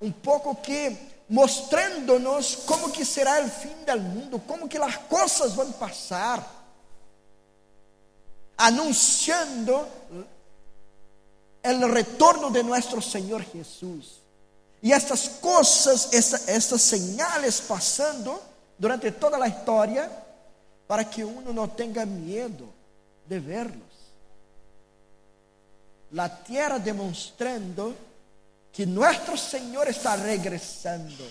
um 0.00 0.10
pouco 0.10 0.54
que 0.56 0.96
mostrando-nos 1.28 2.56
como 2.66 2.90
que 2.90 3.04
será 3.04 3.40
o 3.42 3.48
fim 3.48 3.74
do 3.86 4.00
mundo, 4.00 4.38
como 4.38 4.68
que 4.68 4.76
as 4.76 4.96
coisas 4.96 5.54
vão 5.54 5.72
passar 5.72 6.62
anunciando 8.56 9.86
el 11.62 11.90
retorno 11.90 12.50
de 12.50 12.62
nuestro 12.62 13.00
Señor 13.00 13.42
Jesús. 13.42 14.23
Y 14.84 14.92
estas 14.92 15.30
cosas, 15.40 16.12
estas 16.12 16.82
señales 16.82 17.62
pasando 17.62 18.38
durante 18.76 19.10
toda 19.12 19.38
la 19.38 19.48
historia, 19.48 20.10
para 20.86 21.08
que 21.08 21.24
uno 21.24 21.54
no 21.54 21.70
tenga 21.70 22.04
miedo 22.04 22.66
de 23.26 23.40
verlos. 23.40 23.88
La 26.10 26.44
tierra 26.44 26.78
demostrando 26.78 27.94
que 28.70 28.84
nuestro 28.84 29.38
Señor 29.38 29.88
está 29.88 30.16
regresando. 30.16 31.24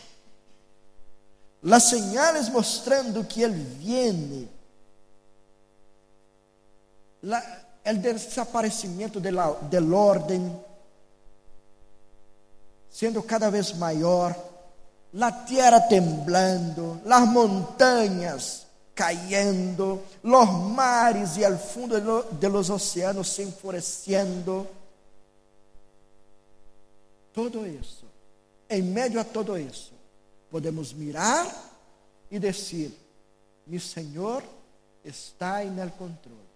Las 1.61 1.87
señales 1.87 2.49
mostrando 2.49 3.27
que 3.27 3.43
Él 3.43 3.53
viene 3.53 4.47
la, 7.21 7.67
el 7.83 8.01
desaparecimiento 8.01 9.19
de 9.19 9.31
la, 9.31 9.55
del 9.69 9.93
orden 9.93 10.72
siendo 12.93 13.25
cada 13.25 13.49
vez 13.49 13.75
mayor, 13.75 14.35
la 15.13 15.43
tierra 15.45 15.87
temblando, 15.87 17.01
las 17.05 17.27
montañas 17.27 18.67
cayendo, 18.93 20.03
los 20.21 20.51
mares 20.51 21.35
y 21.37 21.43
el 21.43 21.57
fondo 21.57 21.95
de, 21.95 22.01
lo, 22.01 22.23
de 22.23 22.49
los 22.49 22.69
océanos 22.69 23.27
se 23.27 23.41
enfureciendo. 23.41 24.67
Todo 27.33 27.65
isso, 27.65 28.05
em 28.69 28.83
meio 28.83 29.19
a 29.19 29.23
todo 29.23 29.57
isso, 29.57 29.91
podemos 30.51 30.93
mirar 30.93 31.47
e 32.29 32.37
dizer: 32.37 32.91
Mi 33.65 33.79
Senhor 33.79 34.43
está 35.03 35.63
em 35.63 35.79
el 35.79 35.91
controle 35.93 36.53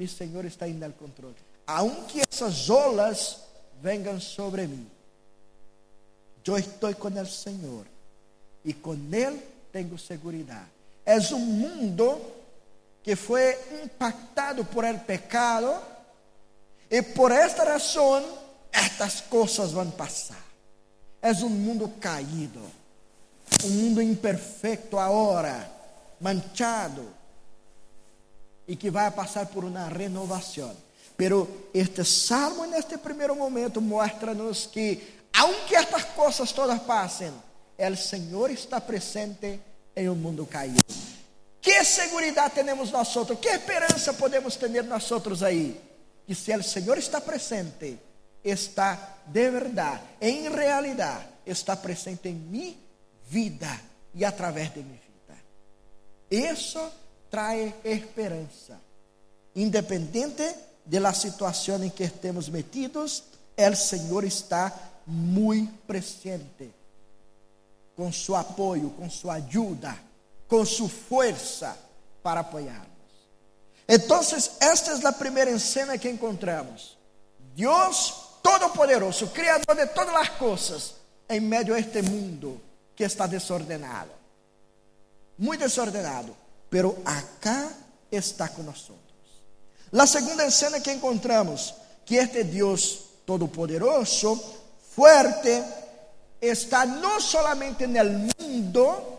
mi 0.00 0.06
Senhor 0.08 0.46
está 0.46 0.66
indo 0.66 0.86
al 0.86 0.94
controle. 0.94 1.36
Aunque 1.66 2.22
essas 2.22 2.68
olas 2.70 3.44
venham 3.82 4.20
sobre 4.20 4.66
mim, 4.66 4.88
eu 6.50 6.58
estou 6.58 6.92
com 6.96 7.08
o 7.08 7.26
Senhor 7.26 7.86
e 8.64 8.74
com 8.74 8.94
Ele 8.94 9.40
tenho 9.72 9.96
segurança. 9.98 10.66
É 11.06 11.16
um 11.32 11.38
mundo 11.38 12.20
que 13.02 13.14
foi 13.14 13.56
impactado 13.84 14.64
por 14.64 14.84
el 14.84 14.98
pecado 14.98 15.80
e 16.90 17.02
por 17.02 17.30
esta 17.30 17.64
razão 17.64 18.38
estas 18.72 19.20
coisas 19.20 19.72
vão 19.72 19.90
passar. 19.92 20.44
É 21.22 21.32
um 21.32 21.48
mundo 21.48 21.88
caído, 22.00 22.62
um 23.64 23.68
mundo 23.68 24.02
imperfeito 24.02 24.98
agora, 24.98 25.70
manchado 26.20 27.08
e 28.66 28.74
que 28.76 28.90
vai 28.90 29.10
passar 29.10 29.46
por 29.46 29.64
uma 29.64 29.88
renovação. 29.88 30.76
Pero 31.20 31.68
este 31.74 32.02
salmo, 32.02 32.64
neste 32.64 32.96
primeiro 32.96 33.36
momento, 33.36 33.78
mostra-nos 33.78 34.64
que, 34.64 35.20
aunque 35.36 35.76
estas 35.76 36.02
coisas 36.04 36.50
todas 36.50 36.80
passem, 36.80 37.30
o 37.78 37.94
Senhor 37.94 38.50
está 38.50 38.80
presente 38.80 39.60
em 39.94 40.08
um 40.08 40.14
mundo 40.14 40.46
caído. 40.46 40.82
Que 41.60 41.84
segurança 41.84 42.48
temos 42.48 42.90
nós 42.90 43.14
outros? 43.14 43.38
Que 43.38 43.50
esperança 43.50 44.14
podemos 44.14 44.56
ter 44.56 44.82
nós 44.84 45.10
outros 45.10 45.42
aí? 45.42 45.78
Que 46.26 46.34
se 46.34 46.56
o 46.56 46.62
Senhor 46.62 46.96
está 46.96 47.20
presente, 47.20 47.98
está 48.42 49.18
de 49.26 49.50
verdade, 49.50 50.00
em 50.22 50.48
realidade, 50.48 51.26
está 51.44 51.76
presente 51.76 52.30
em 52.30 52.34
minha 52.34 52.74
vida 53.28 53.78
e 54.14 54.24
através 54.24 54.72
de 54.72 54.80
minha 54.82 54.98
vida. 54.98 56.50
Isso 56.54 56.80
traz 57.30 57.74
esperança, 57.84 58.80
independente 59.54 60.69
da 60.98 61.12
situação 61.12 61.82
em 61.84 61.90
que 61.90 62.02
estemos 62.02 62.48
metidos, 62.48 63.22
o 63.56 63.76
Senhor 63.76 64.24
está 64.24 64.72
muito 65.06 65.72
presente, 65.86 66.72
com 67.94 68.12
seu 68.12 68.34
apoio, 68.34 68.90
com 68.90 69.08
sua 69.08 69.34
ajuda 69.34 70.10
com 70.50 70.66
sua 70.66 70.88
força 70.88 71.78
para 72.24 72.40
apoiarnos. 72.40 72.90
Então, 73.88 74.20
esta 74.20 74.90
é 74.90 75.06
a 75.06 75.12
primeira 75.12 75.56
cena 75.60 75.96
que 75.96 76.10
encontramos. 76.10 76.98
Deus 77.54 78.14
Todo-Poderoso, 78.42 79.28
Criador 79.28 79.76
de 79.76 79.86
todas 79.86 80.14
as 80.14 80.28
coisas, 80.30 80.94
em 81.28 81.40
meio 81.40 81.74
a 81.74 81.78
este 81.78 82.02
mundo 82.02 82.60
que 82.96 83.04
está 83.04 83.28
desordenado. 83.28 84.10
Muito 85.38 85.60
desordenado. 85.60 86.36
Pero 86.68 86.98
acá 87.04 87.72
está 88.10 88.48
conosco. 88.48 88.94
A 89.92 90.06
segunda 90.06 90.50
cena 90.50 90.80
que 90.80 90.92
encontramos, 90.92 91.74
que 92.04 92.16
este 92.16 92.44
Deus 92.44 93.00
Todo-Poderoso, 93.26 94.40
fuerte, 94.94 95.62
está 96.40 96.86
não 96.86 97.20
solamente 97.20 97.86
no 97.86 98.04
mundo, 98.38 99.18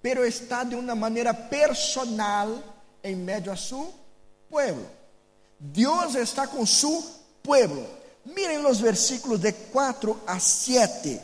pero 0.00 0.24
está 0.24 0.64
de 0.64 0.74
uma 0.74 0.94
maneira 0.94 1.34
personal 1.34 2.62
em 3.02 3.16
meio 3.16 3.52
a 3.52 3.56
seu 3.56 3.92
pueblo. 4.48 4.86
Deus 5.58 6.14
está 6.14 6.46
com 6.46 6.64
seu 6.64 7.04
pueblo. 7.42 7.86
Miren 8.24 8.64
os 8.66 8.80
versículos 8.80 9.40
de 9.40 9.52
4 9.52 10.20
a 10.26 10.38
7. 10.38 11.20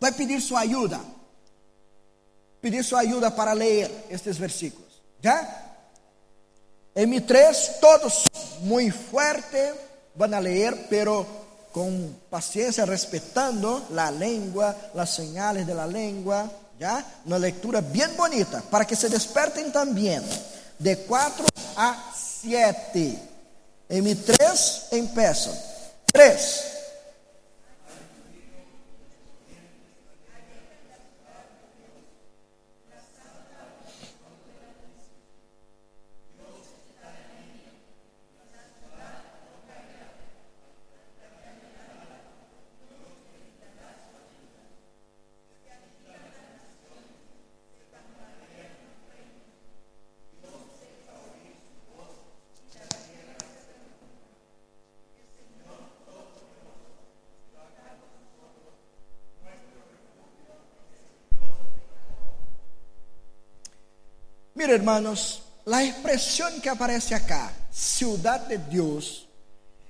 Vai 0.00 0.12
pedir 0.12 0.40
sua 0.40 0.60
ajuda. 0.60 1.15
Pedir 2.66 2.82
sua 2.82 3.02
ajuda 3.02 3.30
para 3.30 3.54
ler 3.54 3.88
estes 4.10 4.38
versículos. 4.38 5.00
Já? 5.22 5.38
Em 6.96 7.06
mi 7.06 7.20
3, 7.20 7.78
todos 7.80 8.26
muito 8.62 8.98
fuerte, 9.08 9.72
van 10.16 10.34
a 10.34 10.40
leer, 10.40 10.88
pero 10.90 11.24
con 11.70 12.18
paciencia, 12.28 12.84
respetando 12.84 13.86
la 13.90 14.10
lengua, 14.10 14.74
las 14.94 15.14
señales 15.14 15.64
de 15.64 15.74
la 15.74 15.86
lengua, 15.86 16.50
¿ya? 16.76 17.06
Una 17.24 17.38
lectura 17.38 17.80
bien 17.80 18.16
bonita, 18.16 18.60
para 18.68 18.84
que 18.84 18.96
se 18.96 19.08
desperten 19.08 19.70
también. 19.70 20.24
De 20.76 20.98
4 21.06 21.46
a 21.76 22.12
7. 22.40 23.16
En 23.90 24.02
mi 24.02 24.16
3 24.16 24.86
empiezo. 24.90 25.56
3. 26.06 26.75
Hermanos, 64.70 65.42
la 65.64 65.82
expresión 65.84 66.60
que 66.60 66.70
aparece 66.70 67.14
acá, 67.14 67.52
ciudad 67.70 68.40
de 68.46 68.58
Dios, 68.58 69.26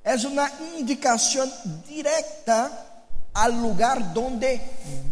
es 0.04 0.24
una 0.24 0.50
indicación 0.78 1.52
directa 1.88 3.04
al 3.34 3.60
lugar 3.60 4.14
donde 4.14 4.60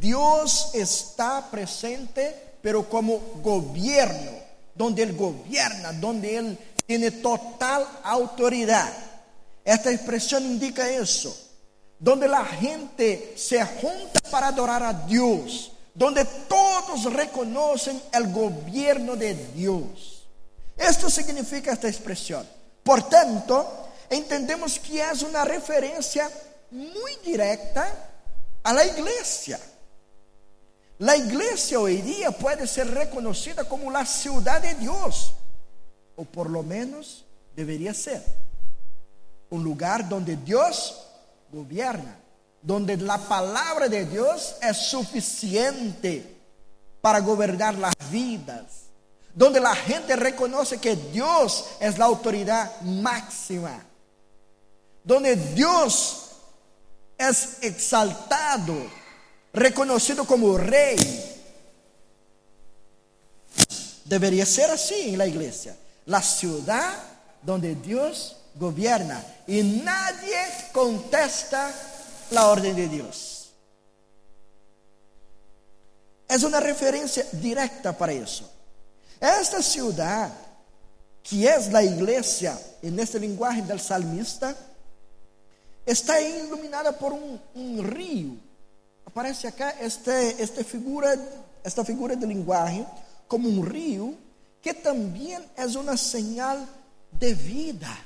Dios 0.00 0.70
está 0.72 1.50
presente, 1.50 2.56
pero 2.62 2.88
como 2.88 3.18
gobierno, 3.42 4.30
donde 4.74 5.02
Él 5.02 5.14
gobierna, 5.14 5.92
donde 5.92 6.36
Él 6.36 6.58
tiene 6.86 7.10
total 7.10 7.86
autoridad. 8.02 8.92
Esta 9.64 9.90
expresión 9.90 10.44
indica 10.44 10.88
eso, 10.88 11.36
donde 11.98 12.28
la 12.28 12.44
gente 12.44 13.34
se 13.36 13.64
junta 13.64 14.20
para 14.30 14.48
adorar 14.48 14.82
a 14.82 14.92
Dios, 14.92 15.72
donde 15.94 16.24
reconocen 17.02 18.00
el 18.12 18.32
gobierno 18.32 19.16
de 19.16 19.34
Dios. 19.54 20.26
Esto 20.76 21.10
significa 21.10 21.72
esta 21.72 21.88
expresión. 21.88 22.46
Por 22.82 23.08
tanto, 23.08 23.88
entendemos 24.08 24.78
que 24.78 25.02
es 25.02 25.22
una 25.22 25.44
referencia 25.44 26.30
muy 26.70 27.16
directa 27.24 27.86
a 28.62 28.72
la 28.72 28.84
iglesia. 28.86 29.58
La 30.98 31.16
iglesia 31.16 31.80
hoy 31.80 32.02
día 32.02 32.30
puede 32.30 32.66
ser 32.66 32.88
reconocida 32.90 33.64
como 33.64 33.90
la 33.90 34.06
ciudad 34.06 34.62
de 34.62 34.74
Dios, 34.74 35.34
o 36.14 36.24
por 36.24 36.48
lo 36.48 36.62
menos 36.62 37.24
debería 37.56 37.92
ser 37.92 38.22
un 39.50 39.64
lugar 39.64 40.08
donde 40.08 40.36
Dios 40.36 41.06
gobierna 41.50 42.18
donde 42.64 42.96
la 42.96 43.18
palabra 43.18 43.88
de 43.88 44.06
Dios 44.06 44.56
es 44.62 44.76
suficiente 44.88 46.33
para 47.04 47.20
gobernar 47.20 47.74
las 47.74 47.92
vidas, 48.10 48.86
donde 49.34 49.60
la 49.60 49.76
gente 49.76 50.16
reconoce 50.16 50.78
que 50.78 50.96
Dios 50.96 51.66
es 51.78 51.98
la 51.98 52.06
autoridad 52.06 52.80
máxima, 52.80 53.84
donde 55.02 55.36
Dios 55.36 56.30
es 57.18 57.58
exaltado, 57.60 58.74
reconocido 59.52 60.24
como 60.24 60.56
rey. 60.56 60.96
Debería 64.06 64.46
ser 64.46 64.70
así 64.70 65.10
en 65.10 65.18
la 65.18 65.26
iglesia, 65.26 65.76
la 66.06 66.22
ciudad 66.22 66.94
donde 67.42 67.74
Dios 67.74 68.38
gobierna 68.54 69.22
y 69.46 69.62
nadie 69.62 70.38
contesta 70.72 71.70
la 72.30 72.46
orden 72.46 72.74
de 72.74 72.88
Dios. 72.88 73.33
Es 76.34 76.42
una 76.42 76.58
referencia 76.58 77.24
directa 77.30 77.96
para 77.96 78.12
eso. 78.12 78.50
Esta 79.20 79.62
ciudad, 79.62 80.32
que 81.22 81.46
es 81.48 81.70
la 81.70 81.80
iglesia 81.80 82.58
en 82.82 82.98
este 82.98 83.20
lenguaje 83.20 83.62
del 83.62 83.78
salmista, 83.78 84.52
está 85.86 86.20
iluminada 86.20 86.90
por 86.98 87.12
un 87.12 87.84
río. 87.84 88.30
Aparece 89.04 89.46
acá 89.46 89.76
este 89.80 90.64
figura, 90.64 91.14
esta 91.62 91.84
figura 91.84 92.16
de 92.16 92.26
lenguaje 92.26 92.84
como 93.28 93.48
un 93.48 93.64
río 93.64 94.14
que 94.60 94.74
también 94.74 95.44
es 95.56 95.76
una 95.76 95.96
señal 95.96 96.66
de 97.12 97.32
vida. 97.32 97.96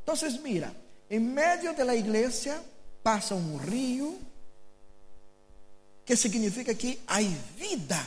Entonces, 0.00 0.38
mira, 0.42 0.70
en 1.08 1.32
medio 1.32 1.72
de 1.72 1.86
la 1.86 1.94
iglesia 1.94 2.60
passa 3.02 3.34
um 3.34 3.58
rio, 3.60 4.12
que 6.10 6.16
significa 6.16 6.74
que 6.74 6.98
há 7.06 7.20
vida 7.56 8.04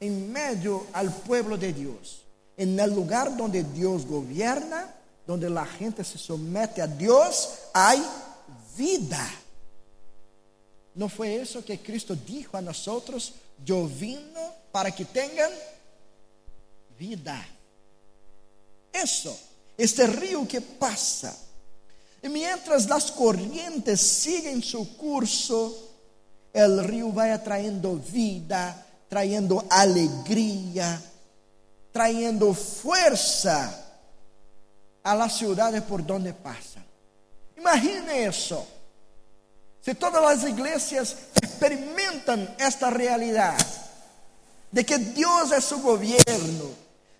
em 0.00 0.08
meio 0.08 0.86
ao 0.92 1.10
pueblo 1.26 1.58
de 1.58 1.72
Deus. 1.72 2.22
En 2.56 2.78
el 2.78 2.94
lugar 2.94 3.36
donde 3.36 3.64
Deus 3.64 4.04
governa, 4.04 4.94
donde 5.26 5.50
la 5.50 5.66
gente 5.66 6.04
se 6.04 6.16
somete 6.16 6.80
a 6.80 6.86
Deus, 6.86 7.48
há 7.74 7.96
vida. 8.78 9.28
¿No 10.94 11.08
fue 11.08 11.34
eso 11.34 11.64
que 11.64 11.80
Cristo 11.80 12.14
dijo 12.14 12.56
a 12.56 12.60
nosotros? 12.62 13.32
Yo 13.64 13.88
vino 13.88 14.54
para 14.70 14.92
que 14.92 15.04
tengan 15.04 15.50
vida. 16.96 17.44
Eso, 18.92 19.36
este 19.76 20.06
río 20.06 20.46
que 20.46 20.60
pasa. 20.60 21.36
Y 22.22 22.28
mientras 22.28 22.88
las 22.88 23.10
corrientes 23.10 24.00
siguen 24.00 24.62
su 24.62 24.96
curso, 24.96 25.93
el 26.54 26.84
río 26.84 27.12
va 27.12 27.36
trayendo 27.42 27.96
vida, 27.96 28.86
trayendo 29.08 29.64
alegría, 29.68 31.02
trayendo 31.90 32.54
fuerza 32.54 33.76
a 35.02 35.14
las 35.16 35.36
ciudades 35.36 35.82
por 35.82 36.06
donde 36.06 36.32
pasan. 36.32 36.84
Imagine 37.56 38.26
eso. 38.26 38.64
Si 39.80 39.94
todas 39.94 40.22
las 40.22 40.48
iglesias 40.48 41.16
experimentan 41.42 42.54
esta 42.58 42.88
realidad 42.88 43.58
de 44.70 44.86
que 44.86 44.96
Dios 44.98 45.50
es 45.50 45.64
su 45.64 45.82
gobierno, 45.82 46.70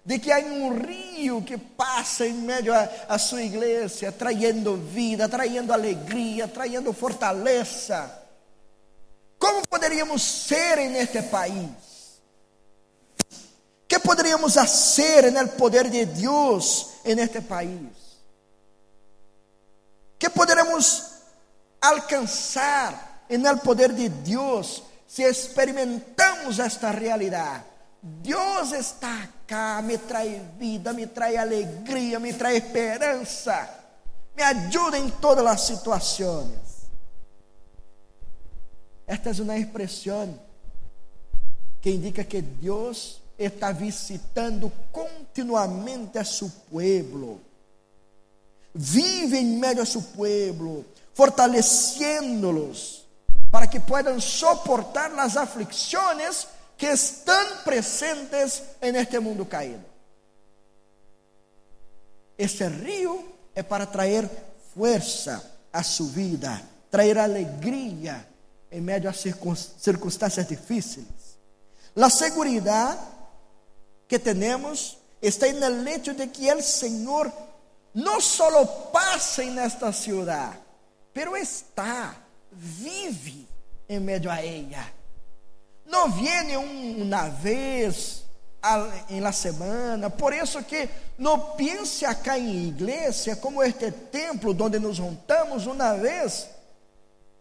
de 0.05 0.21
que 0.21 0.33
hay 0.33 0.45
un 0.45 0.79
río 0.79 1.45
que 1.45 1.59
pasa 1.59 2.25
en 2.25 2.47
medio 2.47 2.73
a, 2.73 2.89
a 3.09 3.19
su 3.19 3.39
iglesia, 3.39 4.17
trayendo 4.17 4.77
vida, 4.77 5.29
trayendo 5.29 5.75
alegría, 5.75 6.53
trayendo 6.53 6.93
fortaleza. 6.93 8.21
¿Cómo 9.85 9.91
poderíamos 9.91 10.23
ser 10.23 10.79
en 10.79 10.97
este 10.97 11.23
país? 11.25 11.69
¿Qué 13.87 13.99
podríamos 13.99 14.57
hacer 14.57 15.27
el 15.27 15.51
poder 15.51 15.91
de 15.91 16.07
Dios 16.07 16.95
en 17.05 17.19
este 17.19 17.43
país? 17.43 17.91
¿Qué 20.19 20.31
podremos 20.31 21.17
alcanzar 21.83 23.25
en 23.29 23.45
el 23.45 23.59
poder 23.59 23.93
de 23.93 24.09
Dios 24.09 24.85
si 25.07 25.23
experimentamos 25.23 26.59
esta 26.59 26.91
realidad? 26.91 27.63
Dios 28.01 28.73
está 28.73 29.25
acá, 29.25 29.83
me 29.83 29.99
trae 29.99 30.41
vida, 30.59 30.95
me 30.95 31.09
trae 31.09 31.37
alegría, 31.37 32.19
me 32.19 32.33
trae 32.33 32.57
esperanza, 32.57 33.69
me 34.35 34.45
ayuda 34.45 34.97
en 34.97 35.11
todas 35.21 35.45
las 35.45 35.67
situaciones. 35.67 36.64
Esta 39.07 39.31
é 39.31 39.43
uma 39.43 39.59
expressão 39.59 40.39
que 41.81 41.91
indica 41.91 42.25
que 42.25 42.41
Deus 42.41 43.21
está 43.39 43.73
visitando 43.73 44.73
continuamente 44.91 46.19
a 46.19 46.25
seu 46.25 46.51
pueblo. 46.71 47.41
Vive 48.75 49.39
em 49.39 49.59
meio 49.59 49.83
a 49.83 49.87
seu 49.87 50.03
pueblo, 50.03 50.85
fortaleciéndolos 51.13 53.05
para 53.51 53.69
que 53.69 53.79
puedan 53.79 54.21
soportar 54.21 55.17
as 55.21 55.37
aflicções 55.37 56.49
que 56.77 56.87
estão 56.87 57.63
presentes 57.65 58.63
en 58.81 58.97
este 58.97 59.21
mundo 59.21 59.47
caído. 59.47 59.85
Este 62.37 62.67
río 62.69 63.25
é 63.55 63.63
para 63.63 63.87
trazer 63.87 64.29
força 64.75 65.41
a 65.73 65.85
sua 65.85 66.09
vida, 66.09 66.63
trazer 66.91 67.17
alegria 67.17 68.34
em 68.75 68.81
meio 68.81 69.09
a 69.09 69.13
circunstâncias 69.13 70.49
difíceis. 70.49 71.39
A 71.95 72.11
segurança 72.11 72.99
que 74.09 74.19
temos 74.19 74.99
está 75.23 75.47
no 75.53 75.89
hecho 75.89 76.13
de 76.13 76.27
que 76.27 76.53
o 76.53 76.61
Senhor 76.61 77.33
não 77.95 78.21
só 78.21 78.65
passa 78.67 79.45
nesta 79.45 79.93
cidade, 79.93 80.59
pero 81.13 81.37
está, 81.37 82.17
vive 82.51 83.47
em 83.89 84.01
meio 84.01 84.29
a 84.29 84.45
ella. 84.45 84.91
Não 85.87 86.11
viene 86.11 86.57
uma 86.57 87.29
vez 87.29 88.25
em 89.09 89.21
la 89.21 89.31
semana, 89.31 90.11
por 90.11 90.33
isso 90.33 90.65
que 90.65 90.89
não 91.17 91.39
pense 91.55 92.05
acá 92.05 92.37
em 92.37 92.69
igreja 92.69 93.37
como 93.37 93.63
este 93.63 93.93
templo 93.93 94.57
onde 94.59 94.81
nos 94.81 94.97
juntamos 94.97 95.67
uma 95.67 95.95
vez 95.95 96.49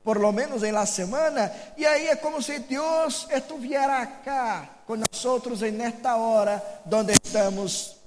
por 0.04 0.20
lo 0.20 0.32
menos 0.32 0.62
en 0.64 0.74
la 0.74 0.86
semana, 0.86 1.52
y 1.78 1.86
ahí 1.86 2.08
es 2.08 2.20
como 2.20 2.42
si 2.42 2.60
Dios 2.60 3.28
estuviera 3.32 4.02
acá 4.02 4.82
con 4.86 5.00
nosotros 5.00 5.62
en 5.62 5.80
esta 5.82 6.18
hora 6.18 6.82
donde 6.84 7.14
estamos 7.14 7.98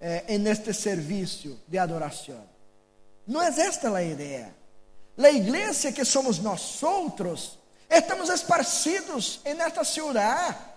eh, 0.00 0.24
en 0.28 0.46
este 0.46 0.72
servicio 0.72 1.56
de 1.66 1.78
adoración. 1.78 2.46
No 3.26 3.42
es 3.42 3.58
esta 3.58 3.90
la 3.90 4.02
idea. 4.02 4.52
La 5.16 5.30
iglesia 5.30 5.92
que 5.92 6.04
somos 6.04 6.40
nosotros, 6.40 7.58
estamos 7.88 8.28
esparcidos 8.30 9.40
en 9.44 9.60
esta 9.60 9.84
ciudad. 9.84 10.73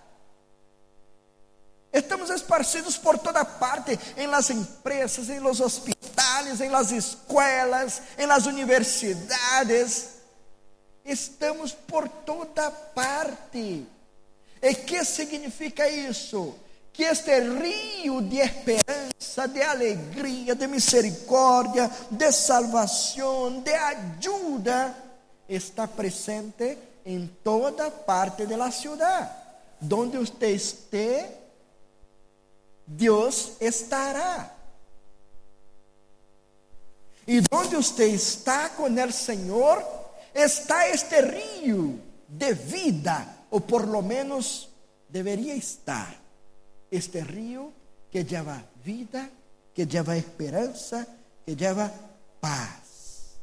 Estamos 1.92 2.28
esparcidos 2.30 2.98
por 2.98 3.18
toda 3.18 3.44
parte, 3.44 3.98
em 4.16 4.26
las 4.26 4.50
empresas, 4.50 5.30
em 5.30 5.40
los 5.40 5.60
hospitales, 5.60 6.60
em 6.60 6.68
las 6.68 6.92
escolas, 6.92 8.02
em 8.18 8.26
las 8.26 8.46
universidades. 8.46 10.10
Estamos 11.04 11.72
por 11.72 12.08
toda 12.08 12.70
parte. 12.70 13.86
E 14.60 14.74
que 14.74 15.02
significa 15.04 15.88
isso? 15.88 16.54
Que 16.92 17.04
este 17.04 17.40
rio 17.40 18.20
de 18.20 18.40
esperança, 18.40 19.46
de 19.46 19.62
alegria, 19.62 20.54
de 20.54 20.66
misericórdia, 20.66 21.90
de 22.10 22.32
salvação, 22.32 23.60
de 23.60 23.72
ajuda, 23.72 24.94
está 25.48 25.86
presente 25.86 26.76
em 27.06 27.26
toda 27.42 27.90
parte 27.90 28.44
da 28.44 28.70
cidade. 28.70 29.30
Donde 29.80 30.18
você 30.18 30.50
esteja 30.50 31.37
Deus 32.88 33.52
estará. 33.60 34.56
E 37.26 37.42
onde 37.52 37.76
você 37.76 38.06
está 38.06 38.70
com 38.70 38.84
o 38.84 39.12
Senhor, 39.12 39.84
está 40.34 40.88
este 40.88 41.20
rio 41.20 42.00
de 42.26 42.54
vida, 42.54 43.28
ou 43.50 43.60
por 43.60 43.86
lo 43.86 44.00
menos 44.00 44.70
deveria 45.10 45.54
estar. 45.54 46.16
Este 46.90 47.20
rio 47.20 47.74
que 48.10 48.22
leva 48.22 48.64
vida, 48.82 49.30
que 49.74 49.84
leva 49.84 50.16
esperança, 50.16 51.06
que 51.44 51.54
leva 51.54 51.92
paz. 52.40 53.38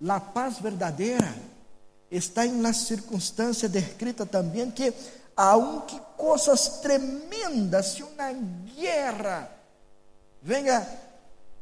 La 0.00 0.18
paz 0.18 0.60
verdadeira 0.60 1.32
está 2.10 2.44
em 2.44 2.60
las 2.60 2.78
circunstâncias 2.78 3.70
descritas 3.70 4.28
também 4.28 4.72
que 4.72 4.92
aunque 5.38 6.00
coisas 6.16 6.80
tremendas, 6.80 7.92
se 7.92 8.02
uma 8.02 8.32
guerra 8.74 9.48
venha 10.42 10.84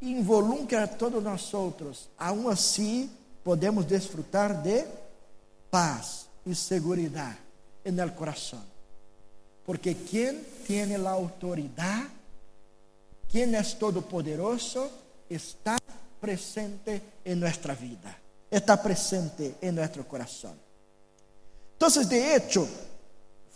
involucrar 0.01 0.85
a 0.85 0.89
todos 0.89 1.23
nós 1.23 1.53
outros, 1.53 2.09
aún 2.19 2.49
assim 2.49 3.11
podemos 3.45 3.85
desfrutar 3.85 4.63
de 4.63 4.87
paz 5.71 6.27
e 6.47 6.55
segurança 6.55 7.37
no 7.85 8.11
coração. 8.13 8.65
Porque 9.63 9.93
quem 9.93 10.43
tem 10.67 10.97
a 10.97 11.11
autoridade, 11.11 12.11
quem 13.29 13.55
é 13.55 13.63
todo-poderoso, 13.63 14.91
está 15.29 15.77
presente 16.19 17.03
em 17.27 17.35
nossa 17.35 17.75
vida, 17.75 18.17
está 18.51 18.75
presente 18.75 19.55
em 19.61 19.71
nosso 19.71 20.03
coração. 20.05 20.57
Então, 21.77 21.91
de 21.91 22.17
hecho, 22.17 22.67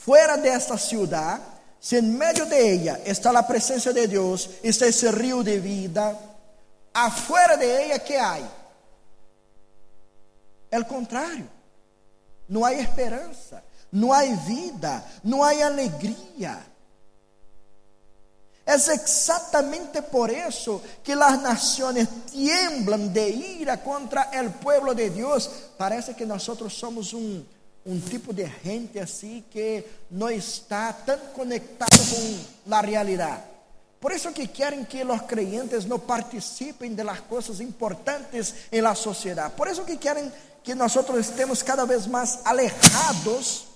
fuera 0.04 0.36
de 0.36 0.48
esta 0.48 0.78
ciudad, 0.78 1.40
si 1.78 1.96
en 1.96 2.16
medio 2.16 2.46
de 2.46 2.72
ella 2.72 3.00
está 3.04 3.32
la 3.32 3.46
presencia 3.46 3.92
de 3.92 4.06
Dios, 4.06 4.50
está 4.62 4.86
ese 4.86 5.12
río 5.12 5.42
de 5.42 5.60
vida, 5.60 6.18
afuera 6.92 7.56
de 7.56 7.86
ella, 7.86 7.98
¿qué 7.98 8.18
hay? 8.18 8.48
El 10.70 10.86
contrario, 10.86 11.46
no 12.48 12.64
hay 12.64 12.78
esperanza, 12.78 13.62
no 13.90 14.14
hay 14.14 14.34
vida, 14.46 15.04
no 15.22 15.44
hay 15.44 15.60
alegría. 15.60 16.66
Es 18.64 18.88
exactamente 18.88 20.00
por 20.00 20.30
eso 20.30 20.80
que 21.02 21.16
las 21.16 21.40
naciones 21.42 22.08
tiemblan 22.30 23.12
de 23.12 23.28
ira 23.28 23.82
contra 23.82 24.30
el 24.32 24.50
pueblo 24.50 24.94
de 24.94 25.10
Dios. 25.10 25.50
Parece 25.76 26.14
que 26.14 26.24
nosotros 26.24 26.72
somos 26.72 27.12
un, 27.12 27.46
um 27.84 27.98
tipo 27.98 28.32
de 28.32 28.46
gente 28.62 28.98
assim 28.98 29.42
que 29.50 29.84
não 30.10 30.30
está 30.30 30.92
tão 30.92 31.18
conectado 31.34 31.90
com 31.90 32.74
a 32.74 32.80
realidade. 32.80 33.42
Por 34.00 34.12
isso 34.12 34.32
que 34.32 34.46
querem 34.46 34.84
que 34.84 35.02
os 35.04 35.22
creyentes 35.22 35.84
não 35.84 35.98
participem 35.98 36.94
de 36.94 37.02
las 37.02 37.20
coisas 37.20 37.60
importantes 37.60 38.54
em 38.72 38.80
la 38.80 38.94
sociedade. 38.94 39.54
Por 39.54 39.68
isso 39.68 39.84
que 39.84 39.96
querem 39.96 40.32
que 40.62 40.74
nós 40.74 40.94
estemos 40.96 41.62
cada 41.62 41.84
vez 41.84 42.06
mais 42.06 42.38
alejados 42.44 43.66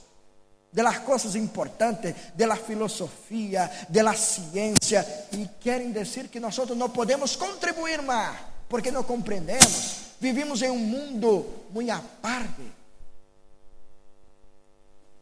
de 0.72 0.82
las 0.82 0.98
coisas 1.00 1.36
importantes, 1.36 2.14
de 2.34 2.46
la 2.46 2.56
filosofia, 2.56 3.70
de 3.88 4.02
la 4.02 4.14
ciência, 4.14 5.06
e 5.32 5.48
querem 5.60 5.92
dizer 5.92 6.28
que 6.28 6.40
nós 6.40 6.56
não 6.76 6.90
podemos 6.90 7.36
contribuir 7.36 8.02
mais, 8.02 8.36
porque 8.68 8.90
não 8.90 9.04
compreendemos 9.04 10.04
vivimos 10.24 10.62
em 10.62 10.70
um 10.70 10.78
mundo 10.78 11.46
muito 11.70 11.90
aparte. 11.90 12.72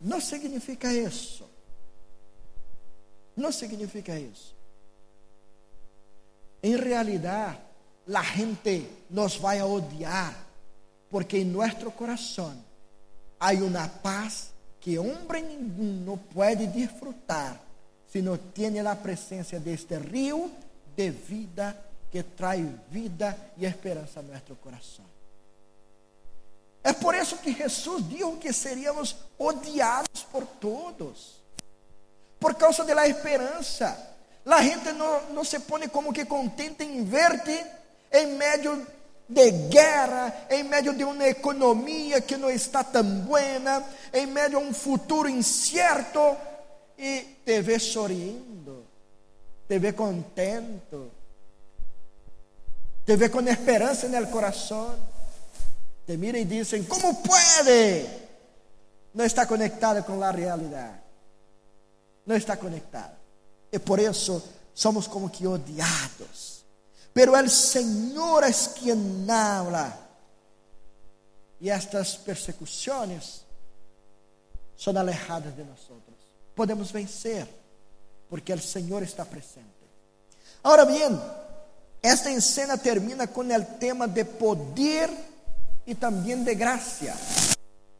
Não 0.03 0.21
significa 0.21 0.93
isso. 0.93 1.49
Não 3.37 3.53
significa 3.53 4.19
isso. 4.19 4.55
Em 6.63 6.77
realidade, 6.77 7.59
a 8.13 8.23
gente 8.23 8.89
nos 9.09 9.37
vai 9.37 9.63
odiar, 9.63 10.47
porque 11.09 11.39
em 11.39 11.45
nosso 11.45 11.91
coração 11.93 12.57
há 13.39 13.53
uma 13.53 13.89
paz 13.89 14.53
que 14.81 14.99
homem 14.99 15.45
nenhum 15.45 16.05
não 16.05 16.19
pode 16.19 16.67
disfrutar 16.67 17.61
se 18.09 18.21
não 18.21 18.37
tem 18.37 18.79
a 18.81 18.97
presença 18.97 19.59
deste 19.59 19.97
rio 19.97 20.51
de 20.97 21.11
vida 21.11 21.77
que 22.11 22.23
traz 22.23 22.67
vida 22.91 23.37
e 23.57 23.65
esperança 23.65 24.21
a 24.21 24.23
nosso 24.23 24.55
coração. 24.57 25.05
É 26.85 26.93
por 26.93 27.15
isso 27.15 27.37
que 27.37 27.53
Jesus 27.53 28.09
disse 28.09 28.37
que 28.41 28.53
seríamos 28.53 29.17
odiados 29.39 30.23
por 30.31 30.45
todos, 30.45 31.43
por 32.41 32.55
causa 32.55 32.85
da 32.85 33.07
esperança. 33.07 34.11
A 34.45 34.63
gente 34.63 34.91
não, 34.93 35.45
se 35.45 35.61
põe 35.61 35.89
como 35.89 36.13
que 36.13 36.25
contente 36.25 36.83
em 36.83 37.05
ver-te 37.05 37.65
em 38.11 38.27
meio 38.37 38.85
de 39.29 39.51
guerra, 39.69 40.47
em 40.51 40.65
meio 40.65 40.93
de 40.93 41.05
uma 41.05 41.27
economia 41.29 42.21
que 42.21 42.37
não 42.37 42.51
está 42.51 42.83
tão 42.83 43.05
buena, 43.21 43.85
em 44.13 44.27
meio 44.27 44.59
a 44.59 44.61
um 44.61 44.75
futuro 44.75 45.29
incerto, 45.29 46.37
e 46.99 47.21
te 47.45 47.63
vê 47.63 47.79
sorrindo, 47.79 48.85
te 49.69 49.79
vê 49.79 49.93
contento, 49.93 51.11
te 53.07 53.17
vê 53.17 53.29
com 53.29 53.41
esperança 53.41 54.09
no 54.09 54.27
coração, 54.27 54.99
te 56.07 56.17
mira 56.17 56.39
e 56.39 56.45
dizem: 56.45 56.85
Como 56.85 57.23
pode? 57.23 58.07
Não 59.15 59.25
está 59.25 59.47
conectada 59.47 60.03
com 60.03 60.23
a 60.23 60.31
realidade, 60.31 61.01
não 62.25 62.37
está 62.37 62.57
conectada, 62.57 63.19
e 63.71 63.79
por 63.79 63.99
isso 63.99 64.43
somos 64.75 65.07
como 65.07 65.29
que 65.29 65.47
odiados 65.47 66.53
pero 67.13 67.37
el 67.37 67.51
Señor 67.51 68.45
es 68.45 68.69
quien 68.69 69.29
habla. 69.31 69.99
Y 71.61 71.69
estas 71.69 72.17
persecuciones 72.17 73.43
son 74.77 74.97
alejadas 74.97 75.57
de 75.57 75.65
nosotros. 75.65 76.17
Podemos 76.55 76.93
vencer 76.93 77.47
porque 78.29 78.53
el 78.53 78.61
Señor 78.61 79.03
está 79.03 79.25
presente. 79.25 79.71
Ahora 80.63 80.85
bien, 80.85 81.21
esta 82.01 82.31
escena 82.31 82.77
termina 82.77 83.27
con 83.27 83.53
el 83.53 83.79
tema 83.79 84.07
de 84.07 84.25
poder 84.25 85.11
y 85.87 85.95
también 85.95 86.45
de 86.45 86.55
gracia. 86.55 87.15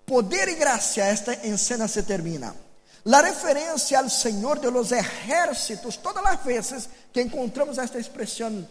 Poder 0.05 0.49
y 0.49 0.55
gracia, 0.55 1.11
esta 1.11 1.33
escena 1.33 1.89
se 1.89 2.03
termina. 2.03 2.55
La 3.05 3.21
referencia 3.21 3.99
al 3.99 4.11
Señor 4.11 4.61
de 4.61 4.71
los 4.71 4.93
ejércitos, 4.93 6.01
todas 6.01 6.23
las 6.23 6.45
veces 6.45 6.89
que 7.13 7.21
encontramos 7.21 7.79
esta 7.79 7.99
expresión 7.99 8.69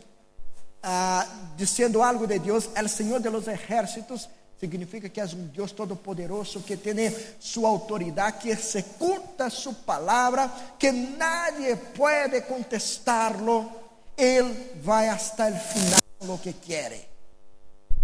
ah, 0.83 1.25
dizendo 1.57 2.03
algo 2.03 2.25
de 2.25 2.39
Deus, 2.39 2.69
é 2.75 2.81
o 2.81 2.87
Senhor 2.87 3.21
de 3.21 3.29
los 3.29 3.47
ejércitos, 3.47 4.29
significa 4.59 5.09
que 5.09 5.19
é 5.19 5.25
um 5.25 5.47
Deus 5.47 5.73
todo-poderoso 5.73 6.61
que 6.61 6.77
tem 6.77 6.95
sua 7.39 7.67
autoridade, 7.67 8.37
que 8.39 8.51
executa 8.51 9.49
sua 9.49 9.73
palavra, 9.73 10.49
que 10.79 10.91
nadie 10.91 11.75
pode 11.75 12.41
contestarlo, 12.41 13.81
Ele 14.17 14.79
vai 14.83 15.09
hasta 15.09 15.47
el 15.47 15.59
final 15.59 15.99
lo 16.21 16.39
que 16.39 16.53
quer. 16.53 17.10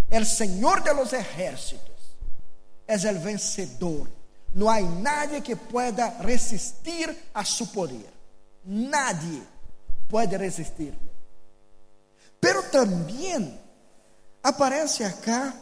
El 0.09 0.25
Senhor 0.25 0.83
de 0.83 0.93
los 0.93 1.13
ejércitos 1.13 1.87
é 2.87 2.95
o 2.95 3.19
vencedor. 3.19 4.07
Não 4.53 4.69
há 4.69 4.79
nadie 4.81 5.41
que 5.41 5.55
pueda 5.55 6.07
resistir 6.21 7.15
a 7.33 7.43
su 7.43 7.67
poder. 7.67 8.09
Nadie 8.63 9.43
pode 10.09 10.35
resistir. 10.37 10.93
Pero 12.39 12.63
também 12.63 13.59
aparece 14.41 15.03
acá 15.03 15.53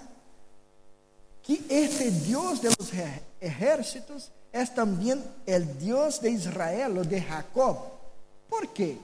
que 1.41 1.65
este 1.69 2.11
Deus 2.11 2.61
de 2.61 2.69
los 2.69 2.91
ejércitos 3.41 4.31
é 4.53 4.65
também 4.65 5.13
o 5.13 5.65
Deus 5.79 6.19
de 6.19 6.29
Israel, 6.29 6.99
o 6.99 7.05
de 7.05 7.19
Jacob. 7.19 7.77
¿Por 8.47 8.67
quê? 8.67 8.97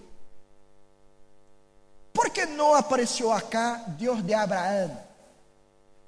¿Por 2.13 2.29
que 2.29 2.45
não 2.45 2.75
apareceu 2.75 3.31
acá 3.31 3.83
Deus 3.97 4.23
de 4.23 4.33
Abraão? 4.33 5.10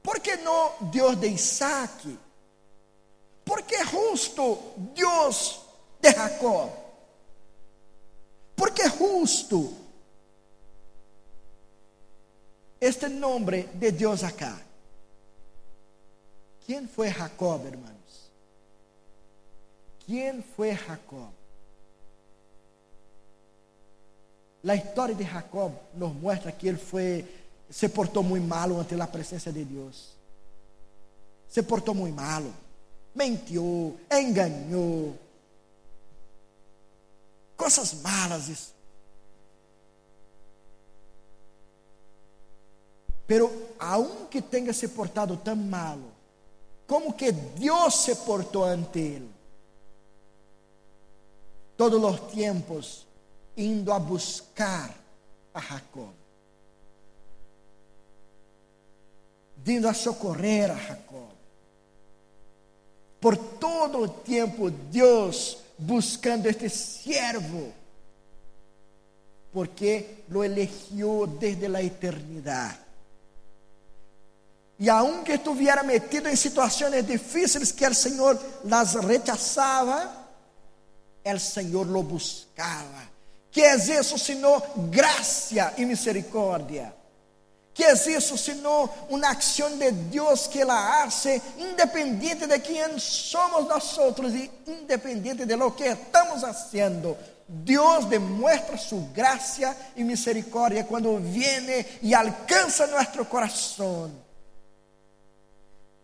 ¿Por 0.03 0.19
que 0.19 0.35
não 0.37 0.89
Deus 0.91 1.17
de 1.17 1.27
Isaac? 1.29 2.05
¿Por 3.43 3.63
que 3.63 3.83
justo 3.85 4.73
Deus 4.93 5.61
de 5.99 6.13
Jacob? 6.13 6.69
¿Por 8.55 8.71
que 8.73 8.87
justo 8.89 9.83
este 12.83 13.07
nombre 13.07 13.69
de 13.75 13.93
Dios 13.93 14.23
acá. 14.23 14.59
¿Quién 16.65 16.89
fue 16.89 17.09
Jacob, 17.09 17.65
hermanos? 17.65 18.29
¿Quién 20.05 20.43
fue 20.43 20.75
Jacob? 20.75 21.31
La 24.63 24.75
historia 24.75 25.15
de 25.15 25.25
Jacob 25.25 25.71
nos 25.95 26.13
muestra 26.13 26.57
que 26.57 26.69
él 26.69 26.77
fue, 26.77 27.25
se 27.73 27.89
portó 27.89 28.21
muy 28.21 28.39
malo 28.39 28.79
ante 28.79 28.95
la 28.95 29.11
presencia 29.11 29.51
de 29.51 29.65
Dios. 29.65 30.13
Se 31.49 31.63
portó 31.63 31.95
muy 31.95 32.11
malo. 32.11 32.51
Mentiu, 33.15 33.97
engañó. 34.09 35.15
Cosas 37.55 37.95
malas 38.03 38.73
Pero 43.25 43.51
aunque 43.79 44.41
tenha 44.41 44.71
se 44.71 44.89
portado 44.89 45.37
tão 45.37 45.55
malo, 45.55 46.11
como 46.85 47.15
que 47.15 47.31
Deus 47.31 47.95
se 48.03 48.15
portou 48.17 48.65
ante 48.65 48.99
ele? 48.99 49.29
Todos 51.75 52.03
os 52.03 52.31
tempos 52.33 53.07
indo 53.57 53.91
a 53.91 53.97
buscar 53.97 54.93
a 55.53 55.59
Jacob, 55.59 56.13
indo 59.65 59.87
a 59.87 59.93
socorrer 59.93 60.71
a 60.71 60.75
Jacob. 60.75 61.31
Por 63.19 63.37
todo 63.37 63.99
o 63.99 64.09
tempo, 64.09 64.69
Deus 64.69 65.57
buscando 65.77 66.49
este 66.49 66.69
siervo, 66.69 67.71
porque 69.51 70.23
lo 70.29 70.43
eligió 70.43 71.25
desde 71.27 71.67
a 71.67 71.81
eternidade. 71.81 72.83
E 74.79 74.89
aunque 74.89 75.35
estuviera 75.35 75.83
metido 75.83 76.27
em 76.27 76.35
situações 76.35 77.05
difíceis 77.05 77.71
que 77.71 77.87
o 77.87 77.93
Senhor 77.93 78.37
las 78.65 78.95
rechazava, 78.95 80.11
o 81.23 81.39
Senhor 81.39 81.87
lo 81.87 82.03
buscava. 82.03 83.13
Que 83.49 83.61
é 83.61 83.75
isso 83.75 84.17
senão 84.17 84.61
graça 84.89 85.73
e 85.77 85.85
misericórdia? 85.85 86.93
Que 87.73 87.83
é 87.83 87.93
isso 87.93 88.37
senão 88.37 88.89
uma 89.09 89.29
ação 89.29 89.77
de 89.77 89.91
Deus 89.91 90.47
que 90.47 90.61
ela 90.61 91.03
hace 91.03 91.41
independente 91.57 92.45
de 92.45 92.59
quem 92.59 92.99
somos 92.99 93.67
nós 93.67 93.97
e 94.33 94.51
independente 94.67 95.45
de 95.45 95.55
lo 95.55 95.71
que 95.71 95.85
estamos 95.85 96.41
fazendo? 96.41 97.17
Deus 97.47 98.05
demonstra 98.05 98.77
sua 98.77 99.01
graça 99.13 99.75
e 99.95 100.03
misericórdia 100.03 100.83
quando 100.83 101.17
viene 101.19 101.85
e 102.01 102.13
alcança 102.13 102.87
nosso 102.87 103.25
coração 103.25 104.23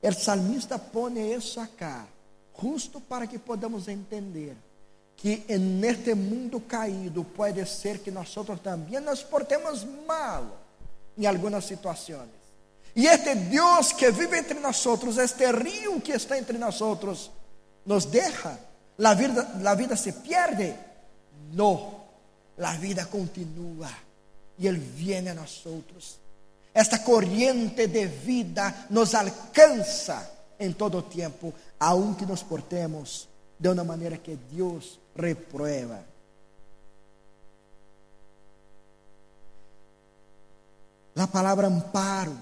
o 0.08 0.14
salmista 0.14 0.80
põe 0.80 1.34
isso 1.34 1.60
acá, 1.60 2.08
justo 2.60 3.02
para 3.02 3.28
que 3.28 3.38
podamos 3.38 3.88
entender 3.88 4.56
que 5.18 5.44
neste 5.58 6.14
mundo 6.16 6.62
caído 6.62 7.24
pode 7.24 7.66
ser 7.66 8.00
que 8.00 8.10
nós 8.10 8.34
também 8.64 9.00
nos 9.02 9.22
portemos 9.22 9.86
mal 10.08 10.69
em 11.20 11.28
algumas 11.28 11.66
situações. 11.66 12.30
E 12.96 13.06
este 13.06 13.36
Deus 13.36 13.92
que 13.92 14.10
vive 14.12 14.40
entre 14.40 14.60
nós, 14.60 14.84
este 15.18 15.52
rio 15.52 16.02
que 16.02 16.14
está 16.14 16.38
entre 16.38 16.58
nós, 16.58 16.80
nos 17.86 18.06
deixa, 18.06 18.58
a 19.04 19.14
vida, 19.14 19.48
a 19.66 19.76
vida 19.76 19.96
se 19.96 20.14
perde. 20.14 20.74
Não, 21.54 22.02
a 22.58 22.72
vida 22.74 23.06
continua 23.06 23.90
e 24.58 24.68
Ele 24.68 24.80
vem 24.80 25.30
a 25.30 25.34
nós 25.34 25.64
esta 26.74 27.00
corriente 27.00 27.88
de 27.88 28.06
vida 28.06 28.86
nos 28.90 29.16
alcança 29.16 30.30
em 30.60 30.72
todo 30.72 31.00
o 31.00 31.02
tempo, 31.02 31.54
aunque 31.80 32.26
nos 32.26 32.44
portemos 32.44 33.28
de 33.60 33.70
uma 33.70 33.84
maneira 33.84 34.18
que 34.18 34.38
Deus 34.52 35.00
reprueba. 35.16 36.04
A 41.20 41.28
palavra 41.28 41.68
amparo 41.68 42.38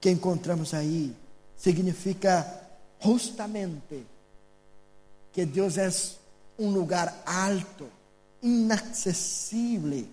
que 0.00 0.10
encontramos 0.10 0.74
aí 0.74 1.14
significa 1.56 2.44
justamente 3.00 4.04
que 5.32 5.46
Deus 5.46 5.78
é 5.78 5.88
um 6.58 6.70
lugar 6.70 7.22
alto, 7.24 7.88
inacessível. 8.42 10.08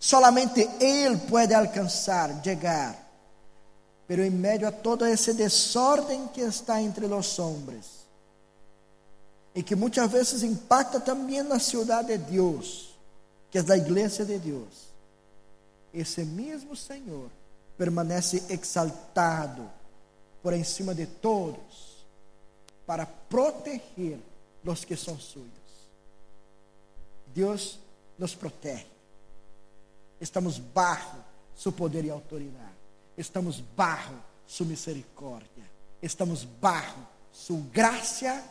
Solamente 0.00 0.68
Ele 0.80 1.16
pode 1.30 1.54
alcançar, 1.54 2.42
chegar. 2.42 2.98
Pero 4.08 4.24
em 4.24 4.30
meio 4.30 4.66
a 4.66 4.72
todo 4.72 5.06
esse 5.06 5.32
desordem 5.32 6.26
que 6.26 6.40
está 6.40 6.82
entre 6.82 7.06
os 7.06 7.38
homens, 7.38 8.04
e 9.54 9.62
que 9.62 9.76
muitas 9.76 10.10
vezes 10.10 10.42
impacta 10.42 10.98
também 10.98 11.40
na 11.44 11.60
cidade 11.60 12.08
de 12.08 12.18
Deus, 12.18 12.96
que 13.48 13.58
é 13.58 13.64
a 13.68 13.76
igreja 13.76 14.24
de 14.24 14.38
Deus, 14.40 14.91
esse 15.92 16.24
mesmo 16.24 16.74
Senhor 16.74 17.30
permanece 17.76 18.44
exaltado 18.48 19.70
por 20.42 20.52
encima 20.52 20.94
de 20.94 21.06
todos 21.06 22.04
para 22.86 23.06
proteger 23.06 24.18
os 24.64 24.84
que 24.84 24.96
são 24.96 25.18
suyos. 25.18 25.50
Deus 27.34 27.78
nos 28.18 28.34
protege. 28.34 28.86
Estamos 30.20 30.58
bajo 30.58 31.24
seu 31.56 31.72
poder 31.72 32.04
e 32.04 32.10
autoridade. 32.10 32.72
Estamos 33.16 33.60
bajo 33.60 34.14
sua 34.46 34.66
misericórdia. 34.66 35.64
Estamos 36.00 36.44
bajo 36.44 37.06
sua 37.32 37.60
graça 37.72 38.44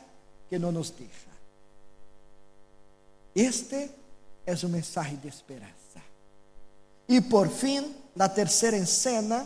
que 0.50 0.58
não 0.58 0.72
nos 0.72 0.89
deixa. 0.89 1.32
Este 3.34 3.89
é 4.46 4.54
o 4.54 4.70
mensagem 4.70 5.16
de 5.18 5.28
esperança. 5.28 5.81
E 7.12 7.20
por 7.20 7.49
fim, 7.49 7.93
na 8.16 8.30
terceira 8.30 8.86
cena, 8.86 9.45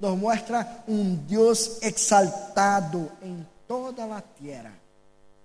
nos 0.00 0.18
mostra 0.18 0.82
um 0.88 1.14
Deus 1.14 1.82
exaltado 1.82 3.12
em 3.20 3.46
toda 3.68 4.02
a 4.04 4.22
terra. 4.22 4.72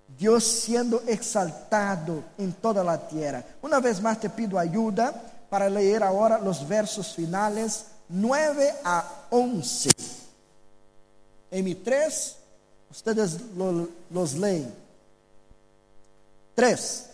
Deus 0.07 0.45
sendo 0.45 1.03
exaltado 1.05 2.23
em 2.39 2.49
toda 2.51 2.89
a 2.89 2.97
terra. 2.97 3.45
Uma 3.61 3.81
vez 3.81 3.99
mais 3.99 4.17
te 4.17 4.29
pido 4.29 4.57
ajuda 4.57 5.11
para 5.49 5.67
ler 5.67 6.01
agora 6.03 6.41
os 6.41 6.61
versos 6.61 7.11
finais 7.11 7.87
9 8.09 8.73
a 8.85 9.03
11. 9.29 9.89
M3, 11.51 12.35
ustedes 12.89 13.41
lo, 13.57 13.89
los 14.09 14.35
leen. 14.35 14.73
3. 16.55 17.09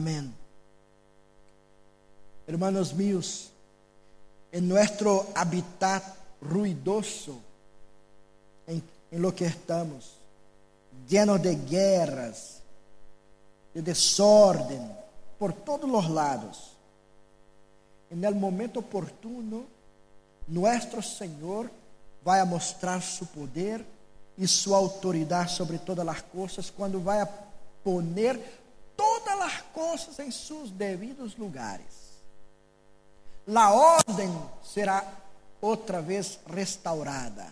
Amén. 0.00 0.34
Hermanos 2.46 2.94
míos, 2.94 3.50
en 4.50 4.66
nuestro 4.66 5.26
hábitat 5.34 6.02
ruidoso, 6.40 7.38
en, 8.66 8.82
en, 9.10 9.20
lo 9.20 9.34
que 9.34 9.44
estamos, 9.44 10.14
llenos 11.06 11.42
de 11.42 11.54
guerras, 11.54 12.62
de 13.74 13.82
desorden, 13.82 14.90
por 15.38 15.52
todos 15.52 15.86
los 15.90 16.08
lados, 16.08 16.72
en 18.08 18.24
el 18.24 18.34
momento 18.34 18.80
oportuno, 18.80 19.64
nuestro 20.46 21.02
Señor 21.02 21.70
vai 22.24 22.40
a 22.40 22.46
mostrar 22.46 23.02
su 23.02 23.26
poder 23.26 23.84
e 24.38 24.46
sua 24.46 24.78
autoridade 24.78 25.50
sobre 25.50 25.76
todas 25.76 26.08
as 26.08 26.22
coisas, 26.22 26.70
quando 26.70 26.98
vai 27.00 27.20
a 27.20 27.28
poner 27.84 28.59
as 29.50 29.60
coisas 29.72 30.18
em 30.18 30.30
seus 30.30 30.70
devidos 30.70 31.36
lugares. 31.36 32.00
A 33.52 33.72
ordem 33.72 34.30
será 34.62 35.04
outra 35.60 36.00
vez 36.00 36.38
restaurada. 36.46 37.46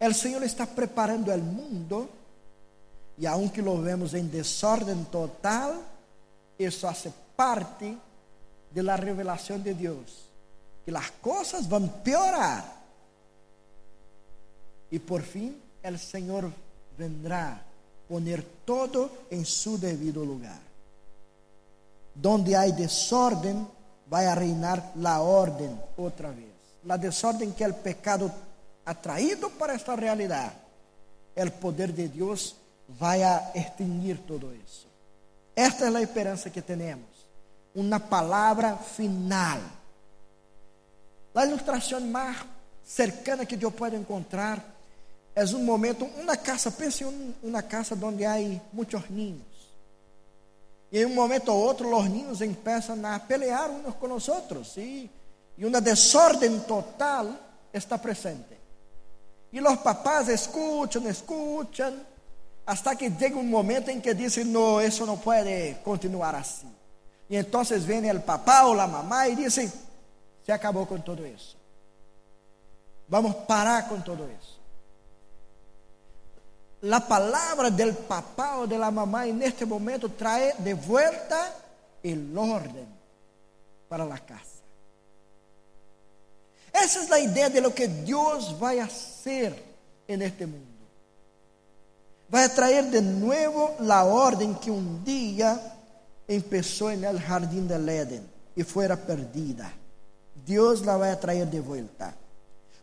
O 0.00 0.12
Senhor 0.12 0.42
está 0.42 0.66
preparando 0.66 1.30
o 1.32 1.38
mundo, 1.38 2.08
e 3.16 3.26
aunque 3.26 3.62
lo 3.62 3.80
vemos 3.80 4.14
em 4.14 4.26
desordem 4.26 5.04
total, 5.04 5.82
isso 6.58 6.80
faz 6.80 7.08
parte 7.36 7.96
de 8.70 8.82
la 8.82 8.96
revelação 8.96 9.58
de 9.58 9.72
Deus, 9.72 10.26
que 10.84 10.94
as 10.94 11.10
coisas 11.10 11.66
vão 11.66 11.88
piorar. 11.88 12.76
E 14.90 14.98
por 14.98 15.22
fim, 15.22 15.60
o 15.82 15.98
Senhor 15.98 16.52
vendrá 16.96 17.60
poner 18.08 18.44
todo 18.64 19.10
em 19.30 19.44
seu 19.44 19.76
devido 19.76 20.22
lugar. 20.24 20.60
Donde 22.14 22.54
há 22.54 22.66
desordem, 22.68 23.66
vai 24.06 24.26
a 24.26 24.34
reinar 24.34 24.92
la 24.96 25.20
ordem 25.20 25.78
outra 25.96 26.30
vez. 26.30 26.46
La 26.84 26.96
desordem 26.96 27.52
que 27.52 27.64
é 27.64 27.68
o 27.68 27.74
pecado 27.74 28.32
ha 28.84 28.94
traído 28.94 29.50
para 29.50 29.74
esta 29.74 29.94
realidade. 29.94 30.54
O 31.36 31.50
poder 31.50 31.92
de 31.92 32.08
Deus 32.08 32.54
vai 32.88 33.22
a 33.22 33.50
extinguir 33.54 34.18
todo 34.26 34.54
isso. 34.54 34.86
Esta 35.54 35.86
é 35.86 35.96
a 35.96 36.02
esperança 36.02 36.48
que 36.48 36.62
temos. 36.62 37.04
Uma 37.74 38.00
palavra 38.00 38.76
final. 38.76 39.58
A 41.34 41.44
ilustração 41.44 42.00
mais 42.00 42.38
cercana 42.82 43.44
que 43.44 43.62
eu 43.62 43.70
posso 43.70 43.96
encontrar 43.96 44.75
é 45.36 45.44
um 45.44 45.62
momento, 45.62 46.06
uma 46.18 46.34
casa, 46.34 46.70
pense 46.70 47.04
em 47.04 47.34
uma 47.42 47.62
casa 47.62 47.94
onde 48.02 48.24
há 48.24 48.36
muitos 48.72 49.02
ninhos. 49.10 49.44
E 50.90 51.02
em 51.02 51.04
um 51.04 51.14
momento 51.14 51.52
ou 51.52 51.62
outro, 51.62 51.94
os 51.94 52.08
ninhos 52.08 52.38
começam 52.38 52.98
a 53.04 53.20
pelear 53.20 53.68
uns 53.68 53.94
com 53.96 54.14
os 54.14 54.28
outros. 54.28 54.78
E, 54.78 55.10
e 55.58 55.66
uma 55.66 55.78
desordem 55.78 56.58
total 56.60 57.34
está 57.70 57.98
presente. 57.98 58.56
E 59.52 59.60
os 59.60 59.76
papás 59.80 60.28
escutam, 60.28 61.06
escutam, 61.06 62.00
hasta 62.66 62.96
que 62.96 63.10
chega 63.10 63.36
um 63.36 63.44
momento 63.44 63.90
em 63.90 64.00
que 64.00 64.14
dizem: 64.14 64.42
Não, 64.44 64.80
isso 64.80 65.04
não 65.04 65.18
pode 65.18 65.74
continuar 65.84 66.34
assim. 66.34 66.72
E 67.28 67.36
então 67.36 67.62
vem 67.62 68.10
o 68.10 68.20
papá 68.22 68.62
ou 68.62 68.80
a 68.80 68.86
mamãe 68.86 69.32
e 69.32 69.36
dizem: 69.36 69.70
Se 70.46 70.50
acabou 70.50 70.86
com 70.86 70.98
tudo 70.98 71.26
isso. 71.26 71.58
Vamos 73.06 73.34
parar 73.44 73.86
com 73.86 74.00
tudo 74.00 74.26
isso 74.40 74.55
la 76.86 77.00
palabra 77.00 77.68
del 77.68 77.94
papá 77.94 78.58
o 78.58 78.66
de 78.66 78.78
la 78.78 78.90
mamá 78.90 79.26
en 79.26 79.42
este 79.42 79.66
momento 79.66 80.08
trae 80.10 80.54
de 80.58 80.74
vuelta 80.74 81.52
el 82.00 82.36
orden 82.36 82.86
para 83.88 84.04
la 84.04 84.18
casa. 84.18 84.62
Esa 86.72 87.02
es 87.02 87.10
la 87.10 87.18
idea 87.18 87.48
de 87.48 87.60
lo 87.60 87.74
que 87.74 87.88
Dios 87.88 88.54
va 88.62 88.70
a 88.70 88.84
hacer 88.84 89.60
en 90.06 90.22
este 90.22 90.46
mundo. 90.46 90.64
Va 92.32 92.44
a 92.44 92.54
traer 92.54 92.84
de 92.84 93.02
nuevo 93.02 93.74
la 93.80 94.04
orden 94.04 94.54
que 94.56 94.70
un 94.70 95.02
día 95.04 95.58
empezó 96.28 96.90
en 96.90 97.04
el 97.04 97.20
jardín 97.20 97.66
del 97.66 97.88
Edén 97.88 98.30
y 98.54 98.62
fuera 98.62 98.96
perdida. 98.96 99.72
Dios 100.44 100.84
la 100.86 100.96
va 100.96 101.10
a 101.10 101.18
traer 101.18 101.48
de 101.48 101.60
vuelta. 101.60 102.14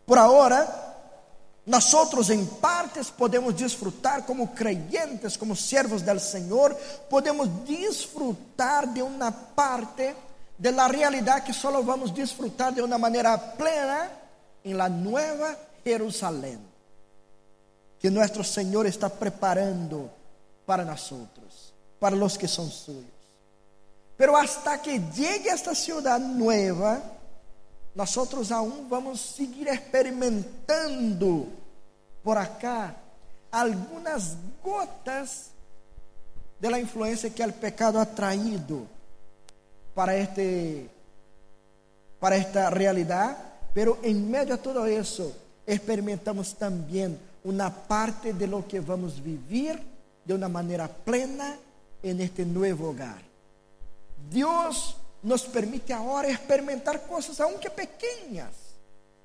Por 0.06 0.18
ahora, 0.18 0.93
nós 1.66 1.94
outros, 1.94 2.30
em 2.30 2.46
partes, 2.46 3.10
podemos 3.10 3.56
desfrutar 3.56 4.24
como 4.24 4.50
creyentes, 4.50 5.38
como 5.38 5.56
servos 5.56 6.02
del 6.02 6.20
Senhor, 6.20 6.76
podemos 7.10 7.48
desfrutar 7.66 8.88
de 8.88 9.02
uma 9.02 9.32
parte 9.32 10.14
de 10.58 10.72
la 10.72 10.88
realidade 10.88 11.46
que 11.46 11.54
só 11.54 11.72
vamos 11.82 12.14
desfrutar 12.14 12.74
de 12.74 12.82
uma 12.82 12.98
maneira 12.98 13.38
plena 13.38 14.12
em 14.64 14.74
la 14.74 14.90
nueva 14.90 15.58
Jerusalém, 15.86 16.60
que 17.98 18.10
nosso 18.10 18.44
Senhor 18.44 18.86
está 18.86 19.10
preparando 19.10 20.10
para 20.66 20.84
nós 20.84 21.12
outros, 21.14 21.74
para 21.98 22.16
os 22.16 22.36
que 22.36 22.48
são 22.48 22.70
suyos. 22.70 23.06
Pero 24.18 24.36
hasta 24.36 24.78
que 24.80 25.00
llegue 25.00 25.50
esta 25.50 25.74
ciudad 25.74 26.20
nueva, 26.20 27.02
nós 27.96 28.18
outros 28.18 28.52
aún 28.52 28.90
vamos 28.90 29.20
seguir 29.20 29.68
experimentando 29.68 31.48
por 32.24 32.38
acá 32.38 32.96
algumas 33.52 34.36
gotas 34.64 35.52
de 36.60 36.70
la 36.72 36.80
influencia 36.80 37.30
que 37.30 37.44
el 37.44 37.54
pecado 37.54 38.00
ha 38.00 38.06
traído 38.06 38.88
para, 39.94 40.16
este, 40.16 40.90
para 42.20 42.36
esta 42.36 42.70
realidad, 42.70 43.38
pero 43.74 44.00
en 44.02 44.30
medio 44.32 44.58
de 44.58 44.64
todo 44.64 44.88
eso 44.88 45.36
experimentamos 45.68 46.56
también 46.56 47.20
una 47.44 47.70
parte 47.70 48.34
de 48.34 48.48
lo 48.48 48.68
que 48.68 48.80
vamos 48.80 49.20
a 49.20 49.22
vivir 49.22 49.80
de 50.26 50.34
una 50.34 50.48
manera 50.48 50.88
plena 50.88 51.58
en 52.02 52.22
este 52.22 52.46
nuevo 52.46 52.90
hogar. 52.90 53.22
Dios 54.32 54.96
nos 55.24 55.44
permite 55.44 55.94
ahora 55.94 56.30
experimentar 56.30 57.02
cosas, 57.08 57.40
aunque 57.40 57.70
pequeñas, 57.70 58.54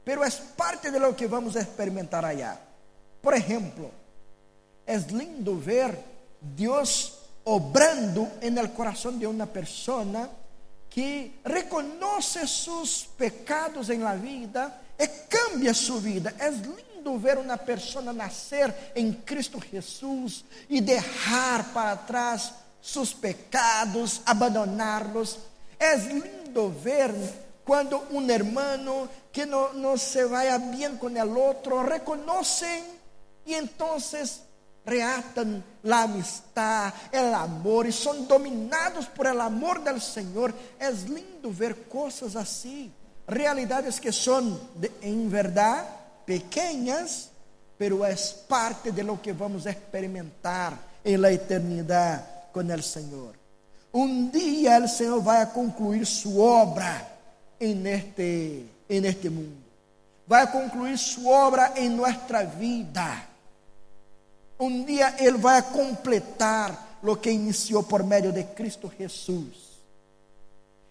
pero 0.05 0.25
es 0.25 0.37
parte 0.37 0.91
de 0.91 0.99
lo 1.01 1.15
que 1.15 1.27
vamos 1.27 1.57
a 1.57 1.61
experimentar 1.61 2.25
allá. 2.25 2.59
Por 3.21 3.35
ejemplo, 3.35 3.91
es 4.87 5.11
lindo 5.13 5.61
ver 5.61 6.03
Dios 6.57 7.19
obrando 7.45 8.29
en 8.41 8.57
el 8.59 8.73
corazón 8.73 9.19
de 9.19 9.27
una 9.27 9.47
persona 9.47 10.29
que 10.89 11.41
reconoce 11.45 12.47
sus 12.47 13.09
pecados 13.17 13.91
en 13.91 14.03
la 14.03 14.15
vida 14.15 14.81
y 14.99 15.07
cambia 15.29 15.75
su 15.75 16.01
vida. 16.01 16.33
Es 16.41 16.55
lindo 16.67 17.19
ver 17.19 17.39
una 17.39 17.57
persona 17.57 18.13
nacer 18.13 18.93
en 18.95 19.13
Cristo 19.25 19.61
Jesús 19.61 20.45
y 20.69 20.81
dejar 20.81 21.73
para 21.73 21.93
atrás 21.93 22.55
sus 22.81 23.15
pecados, 23.15 24.23
abandonarlos. 24.25 25.39
Es 25.79 26.07
lindo 26.07 26.75
ver 26.83 27.15
cuando 27.65 28.07
un 28.11 28.31
hermano 28.31 29.09
que 29.31 29.47
no, 29.47 29.73
no 29.75 29.97
se 29.97 30.25
vaya 30.25 30.59
bien 30.59 30.97
con 30.99 31.17
el 31.17 31.37
otro 31.37 31.83
reconocen 31.83 32.85
y 33.45 33.55
entonces 33.55 34.43
reatan 34.85 35.63
la 35.83 36.03
amistad, 36.03 36.93
el 37.13 37.33
amor 37.35 37.87
y 37.87 37.93
son 37.93 38.27
dominados 38.27 39.07
por 39.07 39.27
el 39.27 39.41
amor 39.41 39.85
del 39.85 40.01
Señor. 40.01 40.53
Es 40.79 41.09
lindo 41.09 41.53
ver 41.53 41.85
cosas 41.85 42.35
así, 42.37 42.91
realidades 43.27 44.01
que 44.01 44.13
son 44.13 44.59
de, 44.75 44.91
en 45.03 45.31
verdad 45.31 45.87
pequeñas, 46.25 47.31
pero 47.77 48.05
es 48.05 48.33
parte 48.49 48.91
de 48.91 49.05
lo 49.05 49.21
que 49.21 49.33
vamos 49.33 49.67
a 49.67 49.71
experimentar 49.71 50.75
en 51.05 51.23
la 51.23 51.31
eternidad 51.31 52.51
con 52.53 52.71
el 52.71 52.83
Señor. 52.83 53.38
Un 53.93 54.31
día 54.31 54.77
el 54.77 54.89
Señor 54.89 55.27
va 55.27 55.43
a 55.43 55.53
concluir 55.53 56.07
su 56.07 56.41
obra 56.41 57.09
en 57.59 57.87
este, 57.87 58.67
en 58.89 59.05
este 59.05 59.31
mundo. 59.31 59.57
Va 60.31 60.43
a 60.43 60.51
concluir 60.51 60.99
su 60.99 61.29
obra 61.29 61.73
en 61.75 61.97
nuestra 61.97 62.45
vida. 62.45 63.27
Um 64.59 64.85
dia 64.85 65.15
Ele 65.19 65.39
vai 65.39 65.63
completar 65.63 66.99
o 67.03 67.17
que 67.17 67.31
iniciou 67.31 67.83
por 67.83 68.03
meio 68.03 68.33
de 68.33 68.45
Cristo 68.45 68.93
Jesus. 68.99 69.69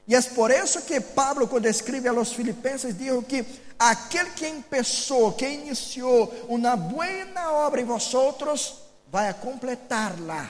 E 0.08 0.16
é 0.16 0.22
por 0.22 0.52
isso 0.52 0.82
que 0.84 1.02
Pablo, 1.02 1.50
quando 1.50 1.66
escreve 1.66 2.08
aos 2.08 2.32
Filipenses, 2.32 2.98
diz 2.98 3.12
que 3.28 3.46
aquele 3.78 4.30
que 4.32 4.50
começou, 4.64 5.34
que 5.34 5.46
iniciou 5.46 6.34
uma 6.48 6.78
boa 6.78 7.06
obra 7.52 7.82
em 7.82 7.86
vosotros, 7.86 8.76
vai 9.12 9.28
a 9.28 9.34
completar-la 9.34 10.50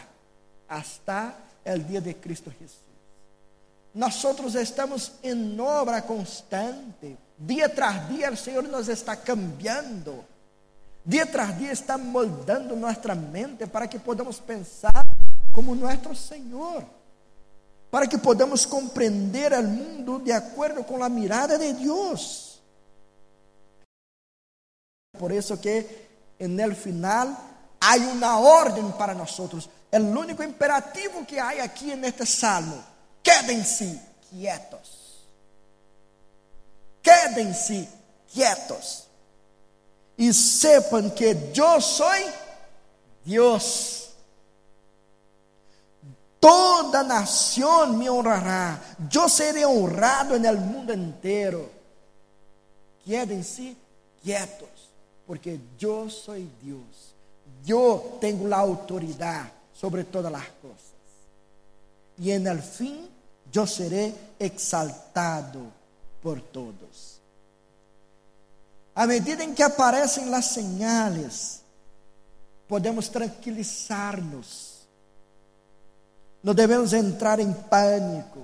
hasta 1.67 1.81
o 1.81 1.83
dia 1.83 2.01
de 2.01 2.13
Cristo 2.13 2.51
Jesus. 2.51 2.87
Nós 3.93 4.15
estamos 4.55 5.11
em 5.23 5.59
obra 5.59 6.01
constante, 6.01 7.17
dia 7.37 7.67
tras 7.67 8.07
dia 8.07 8.31
o 8.31 8.37
Senhor 8.37 8.63
nos 8.63 8.87
está 8.87 9.15
cambiando. 9.15 10.23
Dia 11.03 11.25
tras 11.25 11.57
dia 11.57 11.71
está 11.71 11.97
moldando 11.97 12.75
nossa 12.75 13.15
mente 13.15 13.65
para 13.65 13.87
que 13.87 13.97
podamos 13.97 14.39
pensar 14.39 15.05
como 15.53 15.73
nosso 15.73 16.15
Senhor, 16.15 16.83
para 17.89 18.07
que 18.07 18.17
podamos 18.17 18.65
compreender 18.65 19.53
o 19.53 19.63
mundo 19.63 20.19
de 20.19 20.31
acordo 20.31 20.83
com 20.83 21.03
a 21.03 21.09
mirada 21.09 21.57
de 21.57 21.73
Deus. 21.73 22.61
Por 25.17 25.31
isso 25.31 25.57
que 25.57 26.07
en 26.37 26.59
el 26.59 26.75
final 26.75 27.35
há 27.79 27.95
uma 27.95 28.37
ordem 28.39 28.91
para 28.91 29.15
nós. 29.91 30.01
O 30.01 30.19
único 30.19 30.43
imperativo 30.43 31.25
que 31.25 31.39
há 31.39 31.63
aqui 31.63 31.95
neste 31.95 32.25
salmo: 32.25 32.83
quedem-se 33.23 33.99
quietos. 34.29 34.97
Quedem-se 37.01 37.87
quietos 38.27 39.07
e 40.17 40.33
sepan 40.33 41.09
que 41.09 41.35
eu 41.55 41.79
sou 41.79 42.07
Deus. 43.23 44.07
Toda 46.39 47.03
nação 47.03 47.93
me 47.93 48.09
honrará, 48.09 48.79
eu 49.13 49.27
serei 49.27 49.65
honrado 49.65 50.39
no 50.39 50.57
mundo 50.57 50.93
inteiro. 50.93 51.69
Quédense 53.03 53.77
quietos, 54.21 54.91
porque 55.25 55.59
eu 55.81 56.09
sou 56.09 56.35
Deus. 56.61 57.15
Eu 57.67 58.17
tenho 58.21 58.53
a 58.53 58.57
autoridade 58.57 59.56
sobre 59.79 60.03
todas 60.03 60.33
as 60.33 60.47
coisas. 60.61 60.81
E 62.19 62.31
en 62.31 62.47
el 62.47 62.61
fim, 62.61 63.07
eu 63.53 63.67
serei 63.67 64.13
exaltado 64.39 65.71
por 66.21 66.41
todos. 66.41 67.21
À 68.95 69.05
medida 69.05 69.43
em 69.43 69.53
que 69.53 69.61
aparecem 69.61 70.33
as 70.33 70.45
señales, 70.45 71.61
podemos 72.67 73.07
tranquilizar-nos. 73.07 74.87
Não 76.43 76.53
devemos 76.53 76.93
entrar 76.93 77.39
em 77.39 77.53
pânico. 77.53 78.43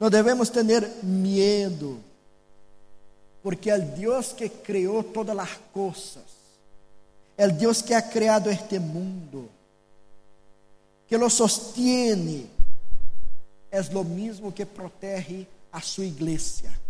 Não 0.00 0.10
devemos 0.10 0.48
ter 0.48 0.64
medo. 1.02 2.02
Porque 3.42 3.70
o 3.70 3.80
Deus 3.80 4.32
que 4.32 4.48
criou 4.48 5.02
todas 5.02 5.38
as 5.38 5.56
coisas, 5.72 6.24
o 7.38 7.52
Deus 7.52 7.82
que 7.82 7.94
ha 7.94 8.02
criado 8.02 8.50
este 8.50 8.78
mundo, 8.78 9.50
que 11.06 11.16
lo 11.16 11.28
sostiene, 11.28 12.50
é 13.70 13.80
o 13.80 14.04
mesmo 14.04 14.52
que 14.52 14.64
protege 14.64 15.46
a 15.72 15.80
sua 15.80 16.04
igreja 16.04 16.86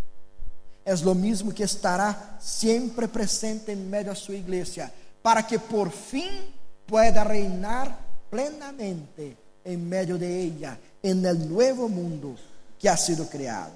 é 0.86 0.94
o 0.94 1.14
mesmo 1.16 1.52
que 1.52 1.64
estará 1.64 2.38
sempre 2.40 3.08
presente 3.08 3.72
em 3.72 3.76
meio 3.76 4.08
a 4.12 4.14
sua 4.14 4.36
igreja, 4.36 4.92
para 5.20 5.42
que 5.42 5.58
por 5.58 5.90
fim 5.90 6.54
pueda 6.86 7.24
reinar 7.24 7.98
plenamente 8.30 9.36
em 9.64 9.76
meio 9.76 10.16
de 10.16 10.42
ella, 10.42 10.78
en 11.02 11.26
el 11.26 11.48
nuevo 11.48 11.88
mundo 11.88 12.36
que 12.78 12.88
ha 12.88 12.96
sido 12.96 13.28
criado. 13.28 13.72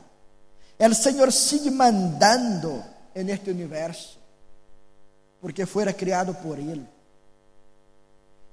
El 0.79 0.95
Senhor 0.95 1.33
sigue 1.33 1.73
mandando 1.73 2.81
en 3.13 3.29
este 3.29 3.51
universo, 3.51 4.17
porque 5.41 5.67
fuera 5.67 5.93
criado 5.93 6.33
por 6.35 6.61
Ele. 6.61 6.87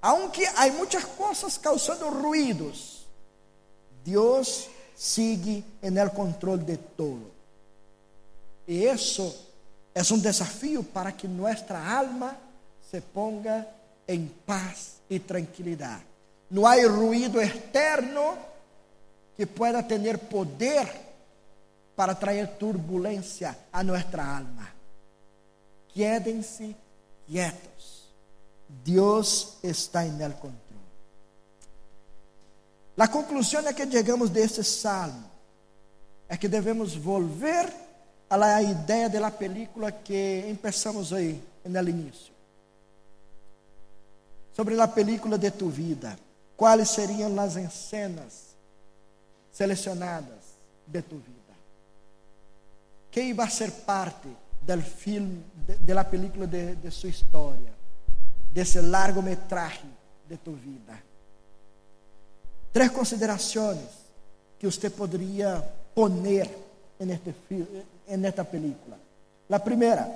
Aunque 0.08 0.47
há 0.47 0.72
muitas 0.72 1.03
coisas 1.03 1.58
causando 1.58 2.10
ruídos, 2.10 3.05
Deus 4.05 4.70
sigue 4.95 5.66
en 5.82 5.97
el 5.97 6.12
control 6.12 6.66
de 6.66 6.78
todo. 6.78 7.30
E 8.66 8.86
isso 8.86 9.36
é 9.93 10.01
um 10.14 10.18
desafio 10.18 10.82
para 10.82 11.12
que 11.12 11.28
nossa 11.28 11.78
alma 11.78 12.38
se 12.89 13.01
ponga 13.01 13.68
em 14.08 14.28
paz 14.45 15.01
e 15.10 15.20
tranquilidade. 15.20 16.05
Não 16.49 16.66
há 16.66 16.76
ruído 16.88 17.41
externo 17.41 18.38
que 19.36 19.45
pueda 19.45 19.84
ter 19.84 20.18
poder 20.20 20.89
para 21.97 22.16
trazer 22.16 22.47
turbulência 22.58 23.58
a 23.74 23.84
nossa 23.84 24.22
alma. 24.22 24.70
Quédense 25.89 26.74
quietos. 27.28 27.97
Deus 28.84 29.57
está 29.63 30.05
em 30.05 30.22
el 30.22 30.34
controle. 30.34 30.68
A 32.97 33.07
conclusão 33.07 33.61
é 33.68 33.74
que 33.74 33.89
chegamos 33.89 34.30
deste 34.30 34.63
salmo 34.63 35.38
é 36.30 36.36
que 36.36 36.47
devemos 36.47 36.95
volver 36.95 37.72
a 38.30 38.36
la 38.36 38.61
idea 38.61 39.07
de 39.07 39.20
la 39.20 39.32
película 39.32 39.91
que 39.91 40.45
empezamos 40.49 41.13
aí 41.13 41.41
no 41.63 41.89
início. 41.89 42.34
Sobre 44.53 44.80
a 44.80 44.88
película 44.88 45.38
de 45.38 45.51
tu 45.51 45.70
vida, 45.70 46.18
quais 46.57 46.89
seriam 46.89 47.39
as 47.39 47.53
cenas 47.74 48.55
selecionadas 49.51 50.57
de 50.86 51.01
tu 51.01 51.15
vida? 51.15 51.38
Que 53.11 53.22
iba 53.22 53.43
a 53.43 53.49
ser 53.49 53.72
parte 53.86 54.28
del 54.61 54.82
filme, 54.82 55.43
de, 55.65 55.78
de 55.78 55.93
la 55.93 56.03
película 56.03 56.47
de, 56.47 56.76
de 56.76 56.91
sua 56.91 57.09
história, 57.09 57.77
desse 58.58 58.82
largometraje 58.82 59.86
de 60.28 60.36
tu 60.38 60.53
vida? 60.53 60.97
Três 62.74 62.89
considerações 62.89 63.86
que 64.58 64.66
você 64.66 64.89
poderia 64.89 65.62
poner 65.93 66.49
en 66.99 67.12
este, 67.12 67.36
en 68.08 68.26
esta 68.26 68.43
película. 68.43 68.97
La 69.47 69.60
primera 69.64 70.08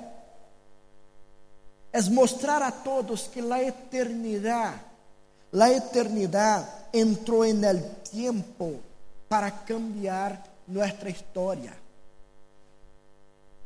es 1.92 2.08
mostrar 2.10 2.64
a 2.64 2.72
todos 2.72 3.28
que 3.28 3.40
la 3.40 3.62
eternidad 3.62 4.74
la 5.52 5.70
eternidad 5.70 6.66
entró 6.92 7.44
en 7.44 7.62
el 7.62 7.84
tiempo 8.10 8.80
para 9.28 9.64
cambiar 9.64 10.42
nuestra 10.66 11.10
historia. 11.10 11.74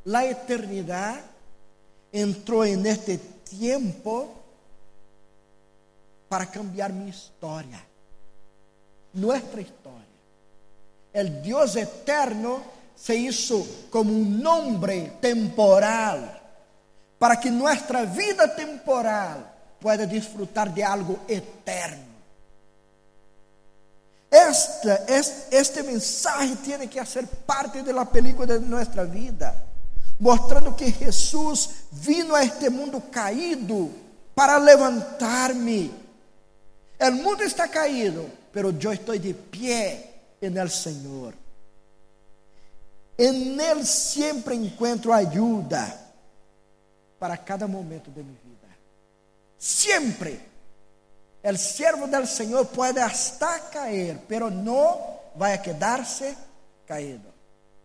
La 0.05 0.27
eternidad 0.27 1.21
entró 2.11 2.65
en 2.65 2.85
este 2.87 3.19
tiempo 3.19 4.36
para 6.29 6.47
cambiar 6.47 6.93
mi 6.93 7.09
historia, 7.09 7.83
nuestra 9.13 9.61
historia. 9.61 10.05
El 11.13 11.43
Dios 11.43 11.77
eterno 11.77 12.63
se 12.95 13.17
hizo 13.17 13.67
como 13.91 14.13
un 14.13 14.43
nombre 14.43 15.19
temporal 15.21 16.43
para 17.19 17.39
que 17.39 17.51
nuestra 17.51 18.05
vida 18.05 18.55
temporal 18.55 19.53
pueda 19.81 20.07
disfrutar 20.07 20.73
de 20.75 20.85
algo 20.85 21.19
eterno. 21.29 22.05
Este, 24.31 25.49
este 25.51 25.83
mensaje 25.83 26.57
tiene 26.57 26.89
que 26.89 27.01
hacer 27.01 27.27
parte 27.27 27.83
de 27.83 27.93
la 27.93 28.05
película 28.05 28.55
de 28.55 28.61
nuestra 28.61 29.05
vida, 29.05 29.65
mostrando 30.19 30.75
que 30.77 30.91
Jesús 30.91 31.71
vino 31.93 32.35
a 32.35 32.43
este 32.43 32.69
mundo 32.69 33.03
caído 33.11 33.89
para 34.35 34.59
levantar-me. 34.59 36.06
El 36.99 37.15
mundo 37.15 37.45
está 37.45 37.69
caído, 37.69 38.25
pero 38.53 38.71
yo 38.71 38.93
estoy 38.93 39.19
de 39.19 39.35
pie 39.35 40.11
en 40.41 40.57
el 40.57 40.71
Señor. 40.71 41.35
En 43.19 43.61
Él 43.61 43.87
siempre 43.87 44.55
encuentro 44.55 45.13
ayuda 45.13 46.13
para 47.19 47.43
cada 47.43 47.67
momento 47.67 48.11
de 48.11 48.23
mi 48.23 48.33
vida. 48.33 48.77
Siempre. 49.59 50.41
El 51.43 51.59
siervo 51.59 52.07
del 52.07 52.27
Señor 52.27 52.69
puede 52.69 53.01
hasta 53.01 53.71
caer, 53.71 54.21
pero 54.27 54.51
no 54.51 54.99
va 55.41 55.53
a 55.53 55.63
quedarse 55.63 56.35
caído. 56.85 57.33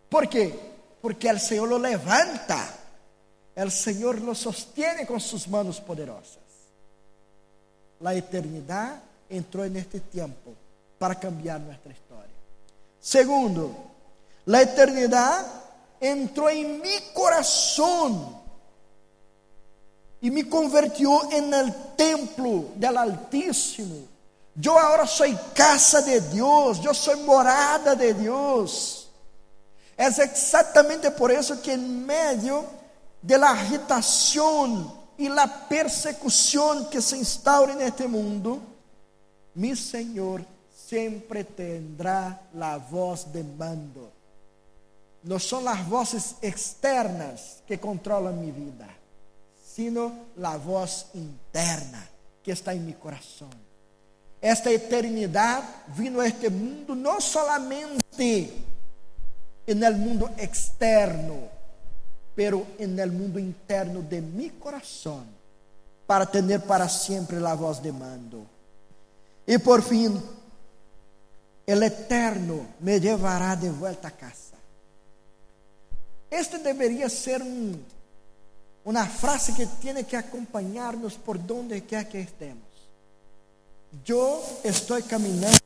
¿Por 0.08 0.28
qué? 0.28 0.58
Porque 1.00 1.28
el 1.28 1.38
Señor 1.38 1.68
lo 1.68 1.78
levanta. 1.78 2.68
El 3.54 3.70
Señor 3.70 4.20
lo 4.20 4.34
sostiene 4.34 5.06
con 5.06 5.20
sus 5.20 5.46
manos 5.46 5.80
poderosas. 5.80 6.41
La 8.02 8.14
eternidad 8.14 9.00
entró 9.28 9.64
en 9.64 9.76
este 9.76 10.00
tiempo 10.00 10.52
para 10.98 11.14
cambiar 11.14 11.60
nuestra 11.60 11.92
historia. 11.92 12.34
Segundo, 13.00 13.72
la 14.44 14.62
eternidad 14.62 15.46
entró 16.00 16.48
en 16.48 16.80
mi 16.80 17.12
corazón 17.14 18.36
y 20.20 20.30
me 20.30 20.48
convirtió 20.48 21.30
en 21.30 21.54
el 21.54 21.74
templo 21.96 22.66
del 22.76 22.96
Altísimo. 22.96 23.96
Yo 24.54 24.78
ahora 24.78 25.06
soy 25.06 25.36
casa 25.54 26.02
de 26.02 26.20
Dios, 26.20 26.80
yo 26.80 26.92
soy 26.92 27.20
morada 27.20 27.94
de 27.94 28.14
Dios. 28.14 29.08
Es 29.96 30.18
exactamente 30.18 31.10
por 31.10 31.30
eso 31.30 31.60
que 31.62 31.72
en 31.72 32.04
medio 32.04 32.64
de 33.20 33.38
la 33.38 33.50
agitación 33.50 35.01
y 35.22 35.28
la 35.28 35.68
persecución 35.68 36.88
que 36.90 37.00
se 37.00 37.16
instaura 37.16 37.72
en 37.72 37.80
este 37.80 38.06
mundo, 38.06 38.60
mi 39.54 39.76
Señor 39.76 40.44
siempre 40.74 41.44
tendrá 41.44 42.48
la 42.54 42.78
voz 42.78 43.32
de 43.32 43.44
mando. 43.44 44.12
No 45.22 45.38
son 45.38 45.64
las 45.64 45.88
voces 45.88 46.36
externas 46.42 47.62
que 47.66 47.78
controlan 47.78 48.40
mi 48.40 48.50
vida 48.50 48.88
sino 49.74 50.12
la 50.36 50.56
voz 50.58 51.06
interna 51.14 52.06
que 52.42 52.52
está 52.52 52.74
en 52.74 52.84
mi 52.84 52.92
corazón. 52.92 53.50
Esta 54.40 54.70
eternidad 54.70 55.62
vino 55.96 56.20
a 56.20 56.26
este 56.26 56.50
mundo 56.50 56.94
no 56.94 57.20
solamente 57.20 58.52
en 59.66 59.82
el 59.82 59.96
mundo 59.96 60.30
externo, 60.36 61.48
pero 62.34 62.66
en 62.78 62.98
el 62.98 63.12
mundo 63.12 63.38
interno 63.38 64.02
de 64.02 64.20
mi 64.20 64.50
corazón, 64.50 65.26
para 66.06 66.26
tener 66.26 66.62
para 66.62 66.88
siempre 66.88 67.40
la 67.40 67.54
voz 67.54 67.82
de 67.82 67.92
mando. 67.92 68.46
Y 69.46 69.58
por 69.58 69.82
fin, 69.82 70.20
el 71.66 71.82
eterno 71.82 72.66
me 72.80 73.00
llevará 73.00 73.56
de 73.56 73.70
vuelta 73.70 74.08
a 74.08 74.16
casa. 74.16 74.56
Este 76.30 76.58
debería 76.58 77.08
ser 77.08 77.42
un 77.42 77.84
una 78.84 79.06
frase 79.06 79.54
que 79.54 79.66
tiene 79.66 80.04
que 80.04 80.16
acompañarnos 80.16 81.14
por 81.14 81.44
donde 81.44 81.82
quiera 81.84 82.08
que 82.08 82.20
estemos. 82.20 82.64
Yo 84.04 84.42
estoy 84.64 85.02
caminando 85.02 85.58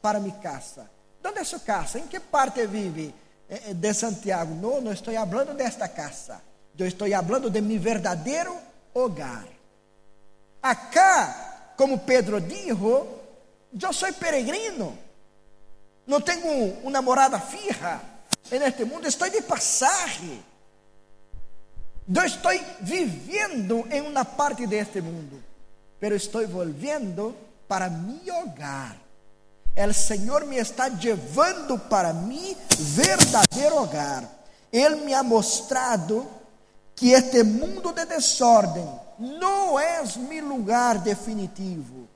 para 0.00 0.18
mi 0.18 0.32
casa. 0.32 0.88
¿Dónde 1.22 1.42
es 1.42 1.48
su 1.48 1.62
casa? 1.62 1.98
¿En 1.98 2.08
qué 2.08 2.20
parte 2.20 2.66
vive 2.66 3.12
de 3.48 3.94
Santiago? 3.94 4.54
No, 4.54 4.80
no 4.80 4.90
estoy 4.90 5.16
hablando 5.16 5.54
de 5.54 5.64
esta 5.64 5.92
casa. 5.92 6.42
Yo 6.74 6.86
estoy 6.86 7.12
hablando 7.12 7.50
de 7.50 7.62
mi 7.62 7.78
verdadero 7.78 8.56
hogar. 8.92 9.46
Acá, 10.62 11.72
como 11.76 12.04
Pedro 12.04 12.40
dijo, 12.40 13.06
yo 13.72 13.92
soy 13.92 14.12
peregrino. 14.12 14.96
No 16.06 16.20
tengo 16.20 16.48
una 16.82 17.00
morada 17.00 17.40
fija 17.40 18.00
en 18.50 18.62
este 18.62 18.84
mundo, 18.84 19.08
estoy 19.08 19.30
de 19.30 19.42
pasaje. 19.42 20.42
Eu 22.06 22.22
estou 22.24 22.52
vivendo 22.80 23.86
em 23.90 24.02
uma 24.02 24.24
parte 24.24 24.66
deste 24.66 25.00
mundo, 25.00 25.42
pero 25.98 26.14
estou 26.14 26.46
volviendo 26.46 27.34
para 27.66 27.88
mi 27.88 28.30
hogar. 28.30 29.03
El 29.74 29.92
Senhor 29.92 30.46
me 30.46 30.58
está 30.58 30.88
levando 30.88 31.78
para 31.88 32.12
mi 32.12 32.56
verdadeiro 32.94 33.82
hogar. 33.82 34.28
Ele 34.70 34.96
me 34.96 35.14
ha 35.14 35.22
mostrado 35.22 36.26
que 36.94 37.12
este 37.12 37.42
mundo 37.42 37.92
de 37.92 38.04
desordem 38.06 38.88
não 39.18 39.78
é 39.78 40.02
mi 40.28 40.40
lugar 40.40 40.98
definitivo. 40.98 42.08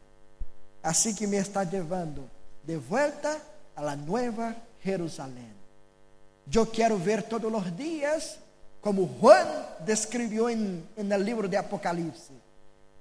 Assim 0.83 1.15
que 1.15 1.27
me 1.27 1.37
está 1.37 1.63
levando 1.63 2.31
de 2.63 2.77
volta 2.77 3.37
a 3.75 3.83
la 3.83 3.97
nueva 3.97 4.55
Jerusalém. 4.85 5.57
Eu 6.53 6.67
quero 6.67 6.97
ver 6.97 7.25
todos 7.25 7.53
os 7.53 7.77
dias 7.77 8.39
como 8.81 9.07
Juan 9.21 9.47
describió 9.85 10.49
en, 10.49 10.83
en, 10.97 11.13
el 11.13 11.25
libro 11.25 11.49
de 11.49 11.59
Apocalipsis, 11.59 12.37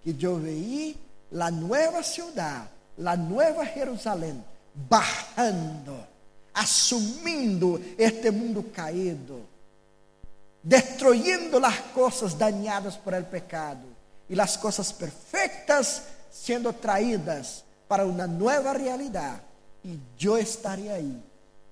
que 0.03 0.14
yo 0.14 0.38
veí 0.38 0.97
la 1.32 1.49
nueva 1.49 2.03
ciudad, 2.03 2.68
la 2.98 3.16
nueva 3.16 3.66
Jerusalén, 3.66 4.43
bajando, 4.89 6.06
asumiendo 6.54 7.80
este 7.98 8.32
mundo 8.32 8.66
caído, 8.74 9.41
destruyendo 10.64 11.60
las 11.60 11.80
cosas 11.93 12.38
dañadas 12.38 12.98
por 12.98 13.14
el 13.14 13.26
pecado 13.26 13.86
y 14.28 14.36
las 14.36 14.58
cosas 14.58 14.91
perfectas 14.91 16.04
siendo 16.32 16.74
traídas 16.74 17.64
para 17.88 18.06
una 18.06 18.28
nueva 18.28 18.74
realidad. 18.74 19.41
Y 19.84 19.98
yo 20.18 20.38
estaré 20.38 20.91
ahí 20.91 21.24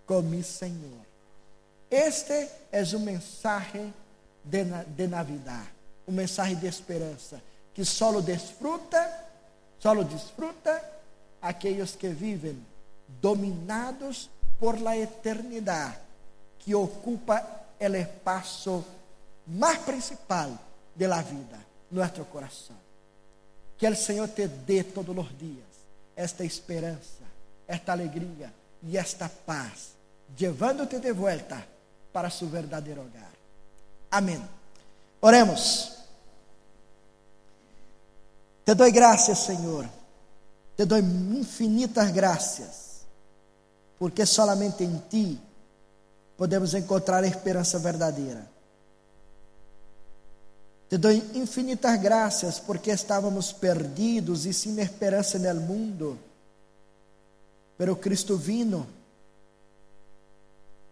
con 0.06 0.30
mi 0.30 0.44
Señor. 0.44 1.06
Este 1.90 2.50
é 2.72 2.82
o 2.82 3.00
mensagem 3.00 3.94
de, 4.44 4.64
de 4.64 5.08
Navidad, 5.08 5.66
um 6.08 6.12
mensagem 6.12 6.56
de 6.56 6.68
esperança, 6.68 7.42
que 7.74 7.86
só 7.86 8.20
desfruta, 8.22 9.26
só 9.80 9.94
desfruta 10.04 10.95
aqueles 11.46 11.96
que 11.96 12.10
vivem 12.10 12.58
dominados 13.22 14.30
por 14.60 14.82
la 14.82 14.98
eternidade, 14.98 16.00
que 16.60 16.74
ocupa 16.74 17.46
o 17.80 17.96
espaço 17.96 18.84
mais 19.46 19.78
principal 19.80 20.58
de 20.96 21.08
la 21.08 21.22
vida, 21.22 21.60
nosso 21.92 22.26
coração. 22.26 22.76
Que 23.78 23.88
o 23.88 23.96
Senhor 23.96 24.28
te 24.30 24.48
dê 24.48 24.84
todos 24.84 25.16
os 25.16 25.38
dias 25.38 25.66
esta 26.16 26.44
esperança, 26.44 27.24
esta 27.68 27.92
alegria 27.92 28.52
e 28.82 28.98
esta 28.98 29.30
paz, 29.30 29.92
levando-te 30.40 31.00
de 31.00 31.12
volta 31.12 31.64
para 32.12 32.32
su 32.32 32.48
verdadero 32.48 33.02
hogar. 33.02 33.34
Amém. 34.10 34.42
Oremos. 35.22 35.92
Te 38.66 38.74
doy 38.74 38.92
graças, 38.92 39.38
Senhor. 39.38 39.88
Te 40.76 40.86
doy 40.86 41.00
infinitas 41.00 42.14
graças, 42.14 43.02
porque 43.98 44.26
solamente 44.26 44.84
em 44.84 44.98
Ti 45.10 45.40
podemos 46.38 46.74
encontrar 46.74 47.24
a 47.24 47.28
esperança 47.28 47.80
verdadeira. 47.80 48.46
Te 50.90 50.98
doy 50.98 51.24
infinitas 51.34 52.00
graças 52.02 52.60
porque 52.60 52.92
estávamos 52.92 53.52
perdidos 53.52 54.46
e 54.46 54.54
sem 54.54 54.80
esperança 54.80 55.40
no 55.40 55.62
mundo. 55.62 56.18
Pero 57.78 58.00
Cristo 58.00 58.38
vino 58.38 58.86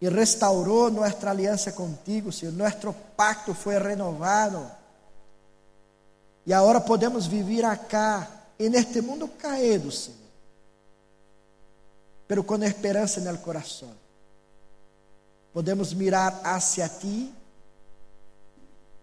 y 0.00 0.08
restauró 0.08 0.90
nuestra 0.90 1.30
alianza 1.30 1.72
contigo, 1.74 2.32
Señor. 2.32 2.54
Nuestro 2.54 2.92
pacto 3.16 3.54
fue 3.54 3.78
renovado. 3.78 4.70
Y 6.44 6.52
ahora 6.52 6.84
podemos 6.84 7.28
vivir 7.28 7.64
acá 7.64 8.28
en 8.58 8.74
este 8.74 9.02
mundo 9.02 9.30
caído, 9.38 9.90
Señor, 9.90 10.20
pero 12.26 12.46
con 12.46 12.62
esperanza 12.62 13.20
en 13.20 13.26
el 13.26 13.40
corazón. 13.40 13.94
Podemos 15.52 15.94
mirar 15.94 16.40
hacia 16.44 16.88
ti 16.88 17.32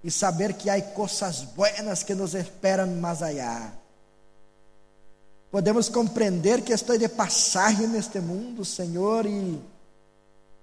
e 0.04 0.10
saber 0.10 0.58
que 0.58 0.70
há 0.70 0.82
coisas 0.94 1.46
buenas 1.56 2.04
que 2.04 2.16
nos 2.16 2.34
esperam 2.34 2.88
mais 3.00 3.22
allá. 3.22 3.72
Podemos 5.52 5.90
compreender 5.90 6.64
que 6.64 6.74
estou 6.74 6.98
de 6.98 7.08
passagem 7.08 7.88
neste 7.88 8.20
mundo, 8.20 8.66
Senhor, 8.66 9.26
e 9.26 9.62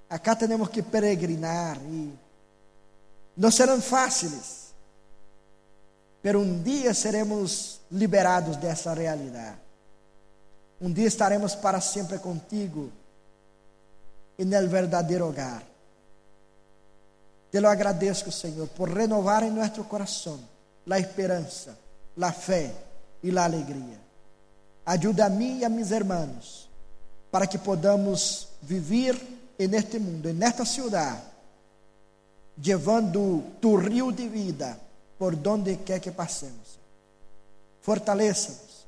acá 0.08 0.34
temos 0.34 0.68
que 0.70 0.82
peregrinar 0.82 1.78
e 1.84 2.12
não 3.36 3.50
serão 3.50 3.80
fáceis, 3.80 4.67
mas 6.32 6.34
um 6.34 6.62
dia 6.62 6.92
seremos 6.92 7.80
liberados 7.90 8.56
dessa 8.56 8.92
realidade. 8.92 9.56
Um 10.80 10.92
dia 10.92 11.06
estaremos 11.06 11.54
para 11.54 11.80
sempre 11.80 12.18
contigo 12.18 12.92
e 14.36 14.44
no 14.44 14.68
verdadeiro 14.68 15.26
hogar. 15.26 15.62
Te 17.50 17.60
lo 17.60 17.68
agradezco, 17.68 18.30
Señor, 18.30 18.68
por 18.68 18.92
renovar 18.92 19.42
en 19.42 19.54
nuestro 19.54 19.88
corazón 19.88 20.40
la 20.84 20.98
esperanza, 20.98 21.74
la 22.16 22.32
fe 22.32 22.72
y 23.22 23.30
la 23.30 23.46
alegría. 23.46 23.98
Ayuda 24.84 25.26
a 25.26 25.30
mí 25.30 25.58
y 25.58 25.64
a 25.64 25.68
mis 25.68 25.90
hermanos 25.90 26.68
para 27.30 27.46
que 27.46 27.58
podamos 27.58 28.48
vivir 28.62 29.54
en 29.56 29.74
este 29.74 29.98
mundo, 29.98 30.28
en 30.28 30.42
esta 30.42 30.64
ciudad, 30.64 31.22
llevando 32.60 33.42
tu 33.60 33.78
río 33.78 34.12
de 34.12 34.28
vida 34.28 34.78
por 35.18 35.40
donde 35.40 35.78
quer 35.80 36.00
que 36.00 36.12
passemos. 36.12 36.78
Fortaleza-nos, 37.82 38.86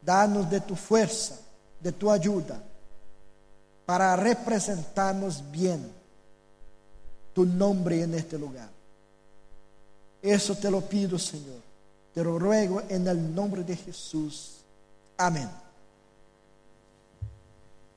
dá-nos 0.00 0.50
de 0.50 0.60
tu 0.60 0.74
força, 0.74 1.38
de 1.80 1.92
tu 1.92 2.10
ajuda, 2.10 2.62
para 3.86 4.16
representarnos 4.16 5.42
bem 5.50 5.80
tu 7.34 7.44
nombre 7.44 8.02
en 8.02 8.14
este 8.14 8.38
lugar. 8.38 8.70
Eso 10.20 10.54
te 10.54 10.70
lo 10.70 10.80
pido, 10.80 11.18
Señor. 11.18 11.60
Te 12.14 12.22
lo 12.22 12.38
ruego 12.38 12.82
en 12.88 13.08
el 13.08 13.34
nombre 13.34 13.64
de 13.64 13.76
Jesús. 13.76 14.58
Amén. 15.16 15.61